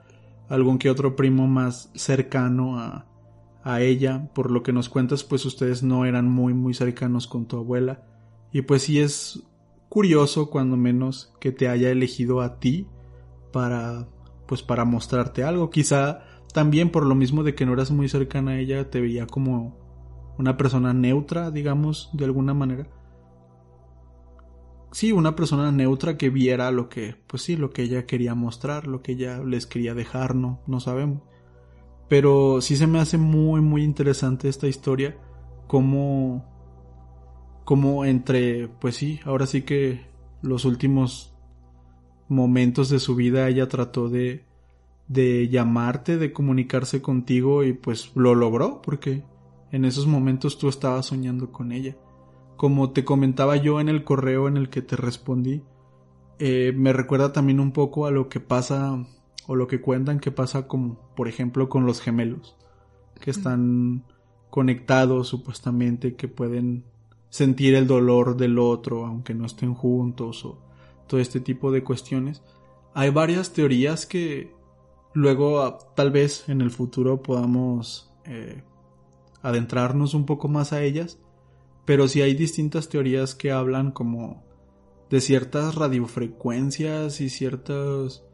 algún 0.49 0.79
que 0.79 0.91
otro 0.91 1.15
primo 1.15 1.47
más 1.47 1.91
cercano 1.95 2.79
a, 2.79 3.07
a 3.63 3.83
ella, 3.83 4.31
por 4.35 4.51
lo 4.51 4.63
que 4.63 4.73
nos 4.73 4.89
cuentas, 4.89 5.23
pues 5.23 5.45
ustedes 5.45 5.83
no 5.83 6.07
eran 6.07 6.31
muy, 6.31 6.55
muy 6.55 6.73
cercanos 6.73 7.27
con 7.27 7.47
tu 7.47 7.59
abuela, 7.59 8.03
y 8.53 8.63
pues 8.63 8.83
sí 8.83 9.01
es 9.01 9.43
curioso 9.89 10.51
cuando 10.51 10.77
menos 10.77 11.33
que 11.41 11.53
te 11.53 11.69
haya 11.69 11.91
elegido 11.91 12.41
a 12.41 12.59
ti 12.59 12.87
para, 13.55 14.09
pues 14.49 14.63
para 14.63 14.85
mostrarte 14.85 15.45
algo, 15.45 15.71
quizá 15.71 16.25
también 16.53 16.91
por 16.91 17.07
lo 17.07 17.15
mismo 17.15 17.45
de 17.45 17.55
que 17.55 17.65
no 17.65 17.73
eras 17.73 17.93
muy 17.93 18.09
cercana 18.09 18.51
a 18.51 18.59
ella, 18.59 18.91
te 18.91 19.01
veía 19.01 19.29
como 19.29 19.79
una 20.39 20.57
persona 20.57 20.93
neutra, 20.93 21.53
digamos, 21.53 22.11
de 22.15 22.25
alguna 22.25 22.53
manera. 22.53 22.89
Sí, 24.91 25.13
una 25.13 25.37
persona 25.37 25.71
neutra 25.71 26.19
que 26.19 26.31
viera 26.31 26.73
lo 26.73 26.89
que, 26.89 27.15
pues 27.29 27.45
sí, 27.45 27.55
lo 27.55 27.71
que 27.71 27.83
ella 27.83 28.07
quería 28.07 28.35
mostrar, 28.35 28.89
lo 28.89 29.03
que 29.03 29.13
ella 29.13 29.39
les 29.39 29.69
quería 29.69 29.95
dejar, 29.95 30.35
no, 30.35 30.61
no 30.67 30.81
sabemos. 30.81 31.23
Pero 32.09 32.61
sí 32.61 32.75
se 32.75 32.89
me 32.89 32.99
hace 32.99 33.19
muy, 33.19 33.61
muy 33.61 33.85
interesante 33.85 34.49
esta 34.49 34.67
historia, 34.67 35.17
como, 35.69 36.45
como 37.65 38.05
entre, 38.05 38.67
pues 38.81 38.97
sí, 38.97 39.21
ahora 39.25 39.47
sí 39.47 39.63
que 39.63 40.09
los 40.43 40.65
últimos 40.65 41.34
momentos 42.29 42.89
de 42.89 42.99
su 42.99 43.15
vida 43.15 43.49
ella 43.49 43.69
trató 43.69 44.09
de, 44.09 44.45
de 45.09 45.49
llamarte, 45.49 46.17
de 46.17 46.33
comunicarse 46.33 47.03
contigo 47.03 47.65
y 47.65 47.73
pues 47.73 48.13
lo 48.15 48.35
logró, 48.35 48.81
porque 48.83 49.23
en 49.73 49.85
esos 49.85 50.07
momentos 50.07 50.59
tú 50.59 50.69
estabas 50.69 51.07
soñando 51.07 51.51
con 51.53 51.73
ella. 51.73 51.97
Como 52.57 52.91
te 52.91 53.05
comentaba 53.05 53.57
yo 53.57 53.81
en 53.81 53.89
el 53.89 54.05
correo 54.05 54.49
en 54.49 54.57
el 54.57 54.69
que 54.69 54.83
te 54.83 54.97
respondí, 54.97 55.63
eh, 56.39 56.73
me 56.77 56.93
recuerda 56.93 57.33
también 57.33 57.61
un 57.61 57.73
poco 57.73 58.07
a 58.07 58.11
lo 58.11 58.29
que 58.29 58.41
pasa 58.41 59.05
o 59.47 59.55
lo 59.55 59.67
que 59.67 59.81
cuentan 59.81 60.21
que 60.21 60.31
pasa 60.31 60.67
como 60.67 60.99
por 61.15 61.29
ejemplo 61.29 61.69
con 61.69 61.87
los 61.87 62.01
gemelos 62.01 62.57
que 63.21 63.31
están 63.31 64.05
conectados 64.51 65.29
supuestamente 65.29 66.17
que 66.17 66.29
pueden 66.29 66.85
sentir 67.29 67.75
el 67.75 67.87
dolor 67.87 68.37
del 68.37 68.59
otro 68.59 69.07
aunque 69.07 69.35
no 69.35 69.47
estén 69.47 69.75
juntos 69.75 70.45
o 70.45 70.59
todo 71.07 71.21
este 71.21 71.41
tipo 71.41 71.71
de 71.71 71.85
cuestiones 71.85 72.43
hay 72.95 73.11
varias 73.11 73.53
teorías 73.53 74.07
que 74.07 74.55
luego 75.13 75.61
ah, 75.63 75.79
tal 75.95 76.11
vez 76.13 76.49
en 76.49 76.61
el 76.61 76.71
futuro 76.71 77.23
podamos 77.23 78.13
eh, 78.25 78.63
adentrarnos 79.43 80.15
un 80.15 80.25
poco 80.25 80.49
más 80.49 80.73
a 80.73 80.83
ellas, 80.83 81.19
pero 81.85 82.09
sí 82.09 82.23
hay 82.23 82.35
distintas 82.35 82.89
teorías 82.89 83.35
que 83.35 83.51
hablan 83.51 83.91
como 83.91 84.45
de 85.11 85.21
ciertas 85.21 85.75
radiofrecuencias 85.75 87.21
y 87.21 87.29
ciertos, 87.29 88.25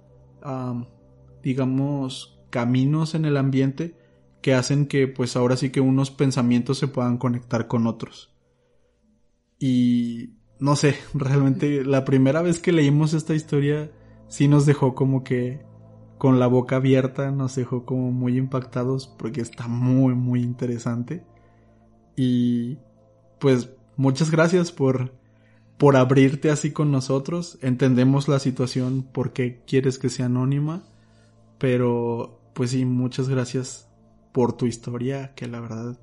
digamos, 1.43 2.39
caminos 2.51 3.15
en 3.15 3.25
el 3.25 3.37
ambiente 3.37 3.97
que 4.41 4.55
hacen 4.55 4.87
que 4.87 5.09
pues 5.09 5.37
ahora 5.37 5.57
sí 5.57 5.71
que 5.71 5.81
unos 5.81 6.11
pensamientos 6.11 6.79
se 6.79 6.87
puedan 6.87 7.19
conectar 7.19 7.67
con 7.67 7.87
otros. 7.87 8.33
Y 9.59 10.40
no 10.61 10.77
sé, 10.77 10.97
realmente 11.15 11.85
la 11.85 12.05
primera 12.05 12.43
vez 12.43 12.59
que 12.61 12.73
leímos 12.73 13.15
esta 13.15 13.35
historia 13.35 13.91
sí 14.29 14.49
nos 14.49 14.67
dejó 14.67 14.95
como 14.95 15.25
que 15.25 15.61
con 16.19 16.39
la 16.39 16.47
boca 16.47 16.77
abierta, 16.77 17.31
nos 17.31 17.57
dejó 17.57 17.87
como 17.87 18.13
muy 18.13 18.37
impactados 18.37 19.07
porque 19.07 19.41
está 19.41 19.69
muy, 19.69 20.15
muy 20.15 20.43
interesante. 20.43 21.25
Y 22.15 22.79
pues 23.39 23.71
muchas 23.97 24.31
gracias 24.31 24.71
por 24.71 25.19
por 25.81 25.97
abrirte 25.97 26.51
así 26.51 26.73
con 26.73 26.93
nosotros. 26.93 27.59
Entendemos 27.63 28.29
la 28.29 28.39
situación 28.39 29.09
porque 29.15 29.63
quieres 29.67 29.99
que 29.99 30.11
sea 30.11 30.27
anónima, 30.27 30.85
pero 31.59 32.39
pues 32.53 32.73
sí, 32.73 32.85
muchas 32.85 33.31
gracias 33.31 33.89
por 34.33 34.53
tu 34.53 34.67
historia, 34.67 35.35
que 35.35 35.49
la 35.49 35.59
verdad 35.59 35.99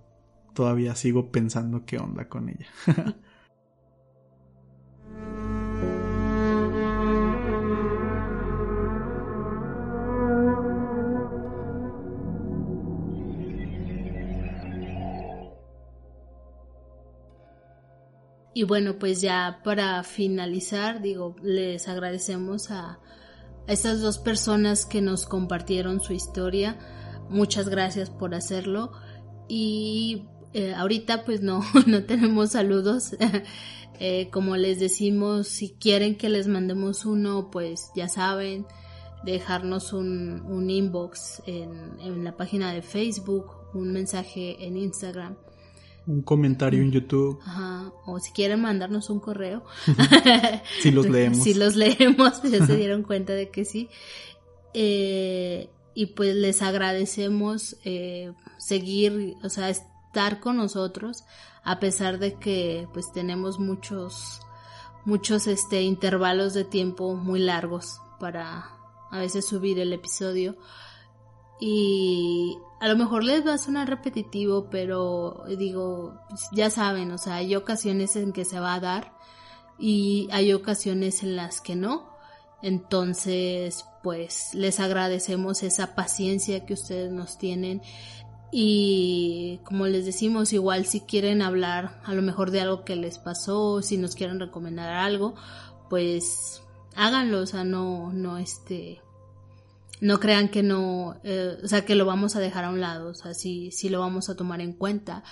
todavía 0.55 0.95
sigo 0.95 1.31
pensando 1.31 1.85
qué 1.85 1.99
onda 1.99 2.27
con 2.27 2.49
ella. 2.49 2.67
Y 18.57 18.63
bueno, 18.63 18.97
pues 18.97 19.21
ya 19.21 19.61
para 19.63 20.01
finalizar, 20.01 20.99
digo, 20.99 21.35
les 21.43 21.87
agradecemos 21.87 22.71
a, 22.71 22.99
estas 23.67 24.01
dos 24.01 24.17
personas 24.17 24.87
que 24.87 24.99
nos 24.99 25.27
compartieron 25.27 26.01
su 26.01 26.13
historia. 26.13 26.79
Muchas 27.29 27.69
gracias 27.69 28.09
por 28.09 28.33
hacerlo. 28.33 28.93
Y 29.47 30.25
eh, 30.53 30.73
ahorita 30.73 31.23
pues 31.23 31.41
no, 31.43 31.61
no 31.85 32.03
tenemos 32.05 32.53
saludos. 32.53 33.15
Eh, 33.99 34.29
como 34.29 34.57
les 34.57 34.79
decimos, 34.79 35.47
si 35.47 35.71
quieren 35.71 36.19
que 36.19 36.29
les 36.29 36.47
mandemos 36.47 37.03
uno, 37.03 37.49
pues 37.49 37.89
ya 37.95 38.07
saben, 38.07 38.67
dejarnos 39.25 39.91
un, 39.91 40.41
un 40.45 40.69
inbox 40.69 41.41
en, 41.47 41.99
en 41.99 42.23
la 42.23 42.37
página 42.37 42.71
de 42.73 42.83
Facebook, 42.83 43.47
un 43.73 43.91
mensaje 43.93 44.63
en 44.67 44.77
Instagram 44.77 45.35
un 46.07 46.21
comentario 46.21 46.81
en 46.81 46.91
YouTube. 46.91 47.39
Ajá. 47.45 47.91
O 48.05 48.19
si 48.19 48.31
quieren 48.31 48.61
mandarnos 48.61 49.09
un 49.09 49.19
correo. 49.19 49.63
si 50.81 50.91
los 50.91 51.07
leemos. 51.07 51.43
Si 51.43 51.53
los 51.53 51.75
leemos, 51.75 52.41
ya 52.43 52.65
se 52.65 52.75
dieron 52.75 53.03
cuenta 53.03 53.33
de 53.33 53.49
que 53.49 53.65
sí. 53.65 53.89
Eh, 54.73 55.69
y 55.93 56.07
pues 56.07 56.35
les 56.35 56.61
agradecemos 56.61 57.75
eh, 57.83 58.31
seguir, 58.57 59.35
o 59.43 59.49
sea, 59.49 59.69
estar 59.69 60.39
con 60.39 60.57
nosotros, 60.57 61.23
a 61.63 61.79
pesar 61.79 62.19
de 62.19 62.35
que 62.35 62.87
pues 62.93 63.11
tenemos 63.11 63.59
muchos, 63.59 64.39
muchos 65.05 65.47
este 65.47 65.81
intervalos 65.81 66.53
de 66.53 66.63
tiempo 66.63 67.15
muy 67.15 67.39
largos 67.39 67.99
para 68.19 68.69
a 69.09 69.19
veces 69.19 69.45
subir 69.45 69.79
el 69.79 69.91
episodio. 69.91 70.55
Y 71.59 72.57
a 72.79 72.87
lo 72.87 72.95
mejor 72.95 73.23
les 73.23 73.45
va 73.45 73.53
a 73.53 73.57
sonar 73.57 73.89
repetitivo, 73.89 74.69
pero 74.69 75.43
digo, 75.57 76.19
pues, 76.29 76.41
ya 76.51 76.69
saben, 76.69 77.11
o 77.11 77.17
sea, 77.17 77.35
hay 77.35 77.55
ocasiones 77.55 78.15
en 78.15 78.33
que 78.33 78.45
se 78.45 78.59
va 78.59 78.75
a 78.75 78.79
dar 78.79 79.13
y 79.79 80.27
hay 80.31 80.53
ocasiones 80.53 81.23
en 81.23 81.35
las 81.35 81.61
que 81.61 81.75
no. 81.75 82.15
Entonces, 82.61 83.85
pues 84.03 84.53
les 84.53 84.79
agradecemos 84.79 85.63
esa 85.63 85.95
paciencia 85.95 86.65
que 86.65 86.73
ustedes 86.73 87.11
nos 87.11 87.37
tienen 87.37 87.81
y 88.51 89.59
como 89.65 89.87
les 89.87 90.05
decimos, 90.05 90.53
igual 90.53 90.85
si 90.85 91.01
quieren 91.01 91.41
hablar 91.41 92.01
a 92.05 92.13
lo 92.13 92.21
mejor 92.21 92.51
de 92.51 92.61
algo 92.61 92.85
que 92.85 92.95
les 92.95 93.19
pasó, 93.19 93.81
si 93.81 93.97
nos 93.97 94.15
quieren 94.15 94.39
recomendar 94.39 94.93
algo, 94.93 95.35
pues 95.89 96.63
háganlo, 96.95 97.41
o 97.41 97.45
sea, 97.45 97.63
no, 97.63 98.13
no 98.13 98.37
este, 98.37 99.01
no 99.99 100.19
crean 100.19 100.49
que 100.49 100.63
no, 100.63 101.19
eh, 101.23 101.57
o 101.63 101.67
sea, 101.67 101.85
que 101.85 101.95
lo 101.95 102.05
vamos 102.05 102.35
a 102.35 102.39
dejar 102.39 102.65
a 102.65 102.69
un 102.69 102.81
lado, 102.81 103.09
o 103.09 103.13
sea, 103.13 103.33
sí, 103.33 103.71
sí 103.71 103.89
lo 103.89 103.99
vamos 103.99 104.29
a 104.29 104.35
tomar 104.35 104.61
en 104.61 104.73
cuenta. 104.73 105.23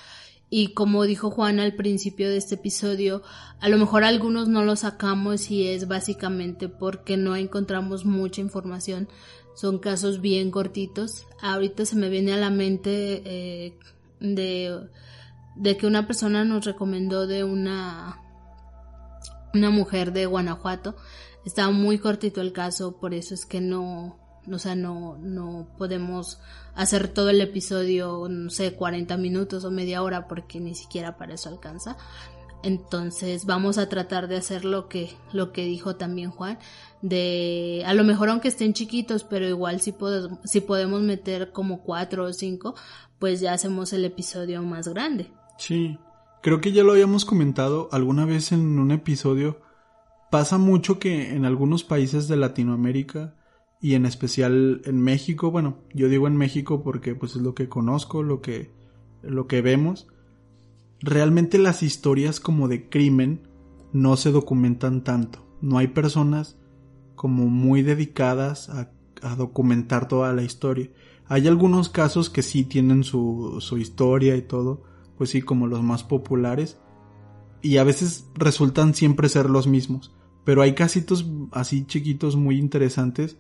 Y 0.49 0.73
como 0.73 1.03
dijo 1.03 1.31
Juan 1.31 1.59
al 1.59 1.75
principio 1.75 2.29
de 2.29 2.37
este 2.37 2.55
episodio, 2.55 3.23
a 3.59 3.69
lo 3.69 3.77
mejor 3.77 4.03
algunos 4.03 4.47
no 4.47 4.63
lo 4.63 4.75
sacamos 4.75 5.49
y 5.49 5.67
es 5.67 5.87
básicamente 5.87 6.69
porque 6.69 7.17
no 7.17 7.35
encontramos 7.35 8.05
mucha 8.05 8.41
información. 8.41 9.09
Son 9.55 9.79
casos 9.79 10.21
bien 10.21 10.51
cortitos. 10.51 11.25
Ahorita 11.41 11.85
se 11.85 11.95
me 11.95 12.09
viene 12.09 12.33
a 12.33 12.37
la 12.37 12.51
mente 12.51 13.21
eh, 13.25 13.79
de, 14.19 14.87
de 15.55 15.77
que 15.77 15.87
una 15.87 16.05
persona 16.05 16.45
nos 16.45 16.65
recomendó 16.65 17.25
de 17.25 17.43
una, 17.43 18.21
una 19.53 19.71
mujer 19.71 20.13
de 20.13 20.25
Guanajuato. 20.25 20.95
Estaba 21.43 21.71
muy 21.71 21.97
cortito 21.97 22.41
el 22.41 22.53
caso, 22.53 22.97
por 22.97 23.13
eso 23.13 23.33
es 23.33 23.45
que 23.45 23.61
no, 23.61 24.24
o 24.51 24.59
sea, 24.59 24.75
no, 24.75 25.17
no 25.17 25.67
podemos 25.77 26.39
hacer 26.75 27.07
todo 27.07 27.29
el 27.29 27.41
episodio, 27.41 28.27
no 28.29 28.49
sé, 28.49 28.75
40 28.75 29.17
minutos 29.17 29.63
o 29.65 29.71
media 29.71 30.03
hora 30.03 30.27
porque 30.27 30.59
ni 30.59 30.75
siquiera 30.75 31.17
para 31.17 31.33
eso 31.33 31.49
alcanza. 31.49 31.97
Entonces 32.63 33.45
vamos 33.45 33.77
a 33.77 33.89
tratar 33.89 34.27
de 34.27 34.37
hacer 34.37 34.65
lo 34.65 34.89
que, 34.89 35.11
lo 35.31 35.51
que 35.51 35.65
dijo 35.65 35.97
también 35.97 36.31
Juan, 36.31 36.57
de 37.03 37.83
a 37.85 37.93
lo 37.93 38.03
mejor 38.03 38.29
aunque 38.29 38.47
estén 38.47 38.73
chiquitos, 38.73 39.23
pero 39.23 39.47
igual 39.47 39.81
si 39.81 39.91
podemos, 39.91 40.39
si 40.45 40.61
podemos 40.61 41.01
meter 41.01 41.51
como 41.51 41.83
cuatro 41.83 42.25
o 42.25 42.33
cinco, 42.33 42.73
pues 43.19 43.39
ya 43.39 43.53
hacemos 43.53 43.93
el 43.93 44.03
episodio 44.03 44.63
más 44.63 44.87
grande. 44.87 45.31
Sí, 45.59 45.99
creo 46.41 46.59
que 46.59 46.71
ya 46.71 46.83
lo 46.83 46.93
habíamos 46.93 47.23
comentado 47.23 47.87
alguna 47.91 48.25
vez 48.25 48.51
en 48.51 48.79
un 48.79 48.91
episodio. 48.91 49.61
Pasa 50.31 50.57
mucho 50.57 50.97
que 50.97 51.35
en 51.35 51.45
algunos 51.45 51.83
países 51.83 52.27
de 52.27 52.35
Latinoamérica 52.35 53.35
y 53.85 53.93
en 53.93 54.07
especial 54.07 54.81
en 54.85 54.99
México, 54.99 55.51
bueno, 55.51 55.77
yo 55.93 56.09
digo 56.09 56.25
en 56.25 56.35
México 56.35 56.81
porque 56.81 57.13
pues 57.13 57.35
es 57.35 57.43
lo 57.43 57.53
que 57.53 57.69
conozco, 57.69 58.23
lo 58.23 58.41
que 58.41 58.71
lo 59.21 59.45
que 59.45 59.61
vemos. 59.61 60.07
Realmente 61.01 61.59
las 61.59 61.83
historias 61.83 62.39
como 62.39 62.67
de 62.67 62.89
crimen 62.89 63.47
no 63.93 64.17
se 64.17 64.31
documentan 64.31 65.03
tanto. 65.03 65.45
No 65.61 65.77
hay 65.77 65.89
personas 65.89 66.57
como 67.13 67.45
muy 67.45 67.83
dedicadas 67.83 68.71
a, 68.71 68.89
documentar 69.37 70.07
toda 70.07 70.33
la 70.33 70.41
historia. 70.41 70.89
Hay 71.27 71.47
algunos 71.47 71.89
casos 71.89 72.31
que 72.31 72.41
sí 72.41 72.63
tienen 72.63 73.03
su, 73.03 73.57
su 73.59 73.77
historia 73.77 74.35
y 74.35 74.41
todo, 74.41 74.81
pues 75.15 75.29
sí, 75.29 75.43
como 75.43 75.67
los 75.67 75.83
más 75.83 76.03
populares, 76.03 76.79
y 77.61 77.77
a 77.77 77.83
veces 77.83 78.31
resultan 78.33 78.95
siempre 78.95 79.29
ser 79.29 79.47
los 79.47 79.67
mismos. 79.67 80.11
Pero 80.43 80.63
hay 80.63 80.73
casitos 80.73 81.29
así 81.51 81.85
chiquitos 81.85 82.35
muy 82.35 82.57
interesantes 82.57 83.37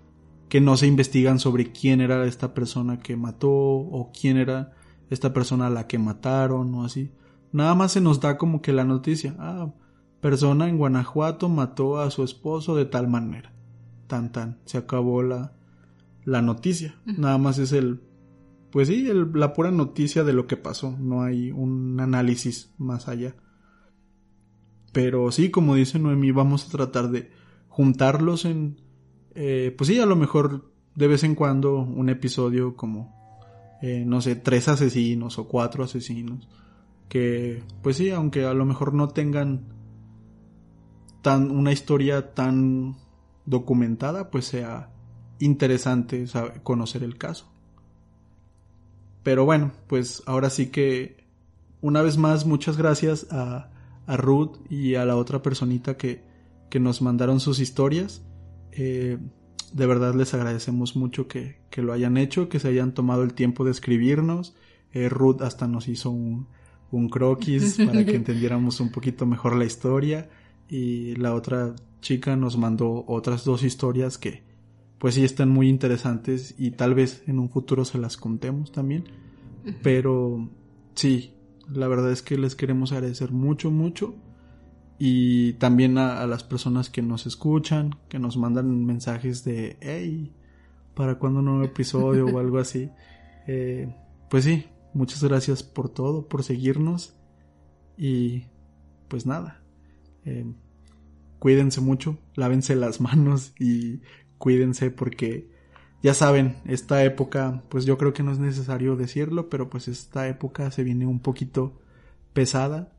que 0.49 0.61
no 0.61 0.77
se 0.77 0.87
investigan 0.87 1.39
sobre 1.39 1.71
quién 1.71 2.01
era 2.01 2.25
esta 2.25 2.53
persona 2.53 2.99
que 2.99 3.17
mató 3.17 3.51
o 3.51 4.11
quién 4.11 4.37
era 4.37 4.73
esta 5.09 5.33
persona 5.33 5.67
a 5.67 5.71
la 5.71 5.87
que 5.87 5.99
mataron 5.99 6.73
o 6.75 6.83
así. 6.83 7.11
Nada 7.51 7.73
más 7.75 7.93
se 7.93 8.01
nos 8.01 8.19
da 8.19 8.37
como 8.37 8.61
que 8.61 8.73
la 8.73 8.83
noticia, 8.83 9.35
ah, 9.39 9.73
persona 10.21 10.67
en 10.67 10.77
Guanajuato 10.77 11.49
mató 11.49 11.99
a 11.99 12.11
su 12.11 12.23
esposo 12.23 12.75
de 12.75 12.85
tal 12.85 13.07
manera. 13.07 13.53
Tan 14.07 14.31
tan, 14.31 14.59
se 14.65 14.77
acabó 14.77 15.23
la, 15.23 15.53
la 16.25 16.41
noticia. 16.41 16.95
Nada 17.05 17.37
más 17.37 17.57
es 17.57 17.71
el, 17.71 18.01
pues 18.71 18.87
sí, 18.87 19.09
el, 19.09 19.31
la 19.33 19.53
pura 19.53 19.71
noticia 19.71 20.23
de 20.23 20.33
lo 20.33 20.47
que 20.47 20.57
pasó. 20.57 20.95
No 20.99 21.23
hay 21.23 21.51
un 21.51 21.99
análisis 21.99 22.73
más 22.77 23.07
allá. 23.07 23.35
Pero 24.91 25.31
sí, 25.31 25.49
como 25.49 25.75
dice 25.75 25.99
Noemí, 25.99 26.31
vamos 26.31 26.67
a 26.67 26.71
tratar 26.71 27.09
de 27.09 27.29
juntarlos 27.67 28.45
en, 28.45 28.81
eh, 29.35 29.73
pues 29.77 29.89
sí, 29.89 29.99
a 29.99 30.05
lo 30.05 30.15
mejor 30.15 30.71
de 30.95 31.07
vez 31.07 31.23
en 31.23 31.35
cuando 31.35 31.79
un 31.79 32.09
episodio 32.09 32.75
como, 32.75 33.77
eh, 33.81 34.03
no 34.05 34.21
sé, 34.21 34.35
tres 34.35 34.67
asesinos 34.67 35.37
o 35.37 35.47
cuatro 35.47 35.83
asesinos. 35.83 36.47
Que, 37.09 37.61
pues 37.83 37.97
sí, 37.97 38.09
aunque 38.09 38.45
a 38.45 38.53
lo 38.53 38.65
mejor 38.65 38.93
no 38.93 39.09
tengan 39.09 39.67
tan, 41.21 41.51
una 41.51 41.71
historia 41.71 42.33
tan 42.33 42.95
documentada, 43.45 44.31
pues 44.31 44.45
sea 44.45 44.91
interesante 45.39 46.25
conocer 46.63 47.03
el 47.03 47.17
caso. 47.17 47.51
Pero 49.21 49.43
bueno, 49.43 49.71
pues 49.87 50.23
ahora 50.25 50.49
sí 50.49 50.67
que 50.67 51.25
una 51.81 52.01
vez 52.01 52.17
más 52.17 52.45
muchas 52.45 52.77
gracias 52.77 53.27
a, 53.31 53.69
a 54.07 54.17
Ruth 54.17 54.57
y 54.69 54.95
a 54.95 55.05
la 55.05 55.15
otra 55.15 55.41
personita 55.41 55.97
que, 55.97 56.23
que 56.69 56.79
nos 56.79 57.01
mandaron 57.01 57.39
sus 57.39 57.59
historias. 57.59 58.23
Eh, 58.75 59.17
de 59.73 59.85
verdad 59.85 60.13
les 60.13 60.33
agradecemos 60.33 60.95
mucho 60.95 61.27
que, 61.27 61.57
lo 61.75 61.93
hayan 61.93 62.17
hecho, 62.17 62.47
que 62.47 62.59
se 62.59 62.67
hayan 62.69 62.93
tomado 62.93 63.23
el 63.23 63.33
tiempo 63.33 63.65
de 63.65 63.71
escribirnos. 63.71 64.55
Eh, 64.93 65.09
Ruth 65.09 65.41
hasta 65.41 65.67
nos 65.67 65.87
hizo 65.87 66.11
un, 66.11 66.47
un 66.91 67.09
croquis 67.09 67.77
para 67.85 68.05
que 68.05 68.15
entendiéramos 68.15 68.79
un 68.79 68.91
poquito 68.91 69.25
mejor 69.25 69.55
la 69.55 69.65
historia. 69.65 70.29
Y 70.69 71.15
la 71.15 71.33
otra 71.33 71.75
chica 72.01 72.35
nos 72.35 72.57
mandó 72.57 73.03
otras 73.07 73.45
dos 73.45 73.63
historias 73.63 74.17
que 74.17 74.43
pues 74.97 75.15
sí 75.15 75.23
están 75.23 75.49
muy 75.49 75.67
interesantes 75.69 76.55
y 76.57 76.71
tal 76.71 76.95
vez 76.95 77.23
en 77.27 77.39
un 77.39 77.49
futuro 77.49 77.85
se 77.85 77.97
las 77.97 78.17
contemos 78.17 78.71
también. 78.71 79.05
Pero 79.81 80.49
sí, 80.93 81.33
la 81.71 81.87
verdad 81.87 82.11
es 82.11 82.21
que 82.21 82.37
les 82.37 82.55
queremos 82.55 82.91
agradecer 82.91 83.31
mucho, 83.31 83.71
mucho 83.71 84.15
y 84.97 85.53
también 85.53 85.97
a, 85.97 86.25
las 86.27 86.43
personas 86.43 86.89
que 86.89 87.01
nos 87.01 87.25
escuchan, 87.25 87.97
que 88.09 88.19
nos 88.19 88.37
mandan 88.37 88.85
mensajes 88.85 89.43
de, 89.43 89.77
hey, 89.81 90.33
¿para 90.93 91.15
cuando 91.15 91.39
un 91.39 91.45
nuevo 91.45 91.63
episodio 91.63 92.25
o 92.25 92.39
algo 92.39 92.59
así? 92.59 92.89
Eh, 93.47 93.95
pues 94.27 94.45
sí, 94.45 94.65
muchas 94.95 95.23
gracias 95.23 95.61
por 95.61 95.89
todo, 95.89 96.27
por 96.27 96.41
seguirnos 96.41 97.15
y 97.95 98.45
pues 99.07 99.27
nada. 99.27 99.61
Eh, 100.25 100.51
cuídense 101.37 101.79
mucho, 101.79 102.17
lávense 102.33 102.75
las 102.75 103.01
manos 103.01 103.53
y 103.59 104.01
cuídense 104.39 104.89
porque 104.89 105.47
ya 106.01 106.13
saben, 106.13 106.57
esta 106.65 107.03
época, 107.03 107.63
pues 107.69 107.85
yo 107.85 107.97
creo 107.97 108.13
que 108.13 108.23
no 108.23 108.31
es 108.31 108.39
necesario 108.39 108.95
decirlo, 108.95 109.49
pero 109.49 109.69
pues 109.69 109.87
esta 109.87 110.27
época 110.27 110.71
se 110.71 110.83
viene 110.83 111.05
un 111.05 111.19
poquito 111.19 111.81
pesada. 112.33 112.93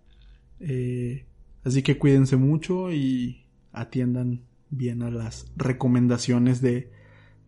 Eh, 0.60 1.26
así 1.66 1.82
que 1.82 1.98
cuídense 1.98 2.36
mucho 2.36 2.92
y 2.92 3.44
atiendan 3.72 4.46
bien 4.70 5.02
a 5.02 5.10
las 5.10 5.50
recomendaciones 5.56 6.60
de, 6.60 6.92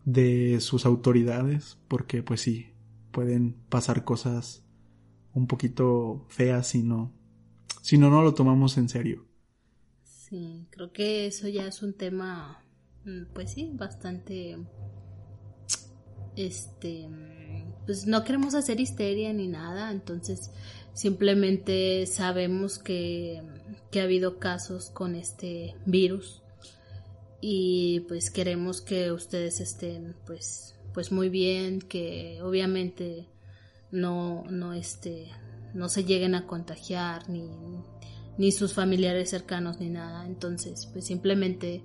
de 0.03 0.59
sus 0.59 0.85
autoridades, 0.85 1.79
porque 1.87 2.21
pues 2.21 2.41
sí, 2.41 2.67
pueden 3.11 3.53
pasar 3.69 4.03
cosas 4.03 4.65
un 5.33 5.47
poquito 5.47 6.25
feas 6.27 6.67
si 6.67 6.83
no, 6.83 7.13
si 7.81 7.97
no, 7.97 8.09
no 8.09 8.21
lo 8.21 8.33
tomamos 8.33 8.77
en 8.77 8.89
serio. 8.89 9.25
Sí, 10.03 10.67
creo 10.69 10.91
que 10.91 11.25
eso 11.25 11.47
ya 11.47 11.65
es 11.65 11.81
un 11.81 11.93
tema, 11.93 12.61
mm, 13.05 13.33
pues 13.33 13.53
sí, 13.53 13.71
bastante, 13.73 14.57
este, 16.35 17.07
pues 17.89 18.05
no 18.05 18.23
queremos 18.23 18.53
hacer 18.53 18.79
histeria 18.79 19.33
ni 19.33 19.47
nada, 19.47 19.89
entonces 19.89 20.51
simplemente 20.93 22.05
sabemos 22.05 22.77
que, 22.77 23.41
que 23.89 23.99
ha 23.99 24.03
habido 24.03 24.37
casos 24.37 24.91
con 24.91 25.15
este 25.15 25.75
virus 25.87 26.43
y 27.41 28.01
pues 28.01 28.29
queremos 28.29 28.81
que 28.81 29.11
ustedes 29.11 29.59
estén 29.59 30.15
pues 30.27 30.75
pues 30.93 31.11
muy 31.11 31.29
bien 31.29 31.79
que 31.81 32.39
obviamente 32.43 33.27
no 33.89 34.43
no 34.51 34.73
este 34.73 35.31
no 35.73 35.89
se 35.89 36.03
lleguen 36.03 36.35
a 36.35 36.45
contagiar 36.45 37.27
ni 37.27 37.49
ni 38.37 38.51
sus 38.51 38.75
familiares 38.75 39.31
cercanos 39.31 39.79
ni 39.79 39.89
nada 39.89 40.27
entonces 40.27 40.85
pues 40.93 41.07
simplemente 41.07 41.81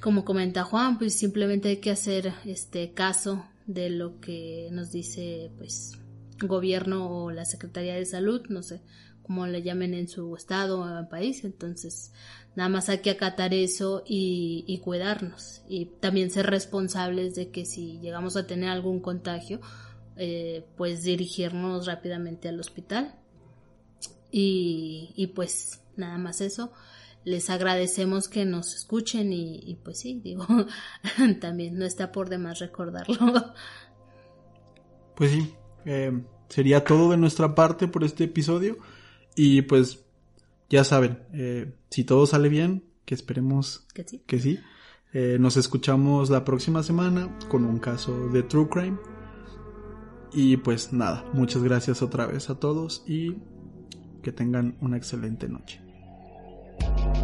como 0.00 0.24
comenta 0.24 0.64
Juan 0.64 0.96
pues 0.96 1.12
simplemente 1.12 1.68
hay 1.68 1.76
que 1.76 1.90
hacer 1.90 2.32
este 2.46 2.94
caso 2.94 3.44
de 3.66 3.90
lo 3.90 4.20
que 4.20 4.68
nos 4.72 4.92
dice 4.92 5.50
pues 5.58 5.98
gobierno 6.40 7.10
o 7.10 7.30
la 7.30 7.44
Secretaría 7.44 7.94
de 7.94 8.04
Salud 8.04 8.42
no 8.48 8.62
sé 8.62 8.82
cómo 9.22 9.46
le 9.46 9.62
llamen 9.62 9.94
en 9.94 10.08
su 10.08 10.34
estado 10.36 10.80
o 10.80 11.08
país 11.08 11.44
entonces 11.44 12.12
Nada 12.56 12.68
más 12.68 12.88
hay 12.88 12.98
que 12.98 13.10
acatar 13.10 13.52
eso 13.52 14.04
y, 14.06 14.80
cuidarnos 14.84 15.62
y 15.68 15.86
también 15.86 16.30
ser 16.30 16.46
responsables 16.46 17.34
de 17.34 17.50
que 17.50 17.64
si 17.64 17.98
llegamos 17.98 18.36
a 18.36 18.46
tener 18.46 18.70
algún 18.70 19.00
contagio, 19.00 19.60
eh, 20.16 20.64
pues 20.76 21.02
dirigirnos 21.02 21.86
rápidamente 21.86 22.48
al 22.48 22.60
hospital. 22.60 23.16
Y, 24.30 25.32
pues 25.34 25.80
nada 25.96 26.18
más 26.18 26.40
eso. 26.40 26.72
Les 27.24 27.48
agradecemos 27.50 28.28
que 28.28 28.44
nos 28.44 28.74
escuchen 28.74 29.32
y, 29.32 29.78
pues 29.82 29.98
sí, 30.00 30.20
digo, 30.22 30.46
también 31.40 31.78
no 31.78 31.84
está 31.84 32.12
por 32.12 32.28
demás 32.28 32.58
recordarlo. 32.58 33.16
Pues 35.14 35.30
sí, 35.30 35.54
eh, 35.86 36.12
sería 36.48 36.84
todo 36.84 37.10
de 37.10 37.16
nuestra 37.16 37.54
parte 37.54 37.88
por 37.88 38.04
este 38.04 38.24
episodio 38.24 38.78
y 39.36 39.62
pues 39.62 40.04
ya 40.68 40.84
saben, 40.84 41.22
eh, 41.32 41.72
si 41.90 42.04
todo 42.04 42.26
sale 42.26 42.48
bien, 42.48 42.84
que 43.04 43.14
esperemos 43.14 43.86
que 44.26 44.40
sí, 44.40 44.58
eh, 45.12 45.36
nos 45.38 45.56
escuchamos 45.56 46.30
la 46.30 46.44
próxima 46.44 46.82
semana 46.82 47.38
con 47.48 47.64
un 47.64 47.78
caso 47.78 48.28
de 48.28 48.42
True 48.42 48.68
Crime. 48.68 48.98
Y 50.32 50.56
pues 50.56 50.92
nada, 50.92 51.24
muchas 51.32 51.62
gracias 51.62 52.02
otra 52.02 52.26
vez 52.26 52.50
a 52.50 52.58
todos 52.58 53.04
y 53.06 53.36
que 54.22 54.32
tengan 54.32 54.76
una 54.80 54.96
excelente 54.96 55.48
noche. 55.48 55.83
thank 56.96 57.16
you 57.18 57.23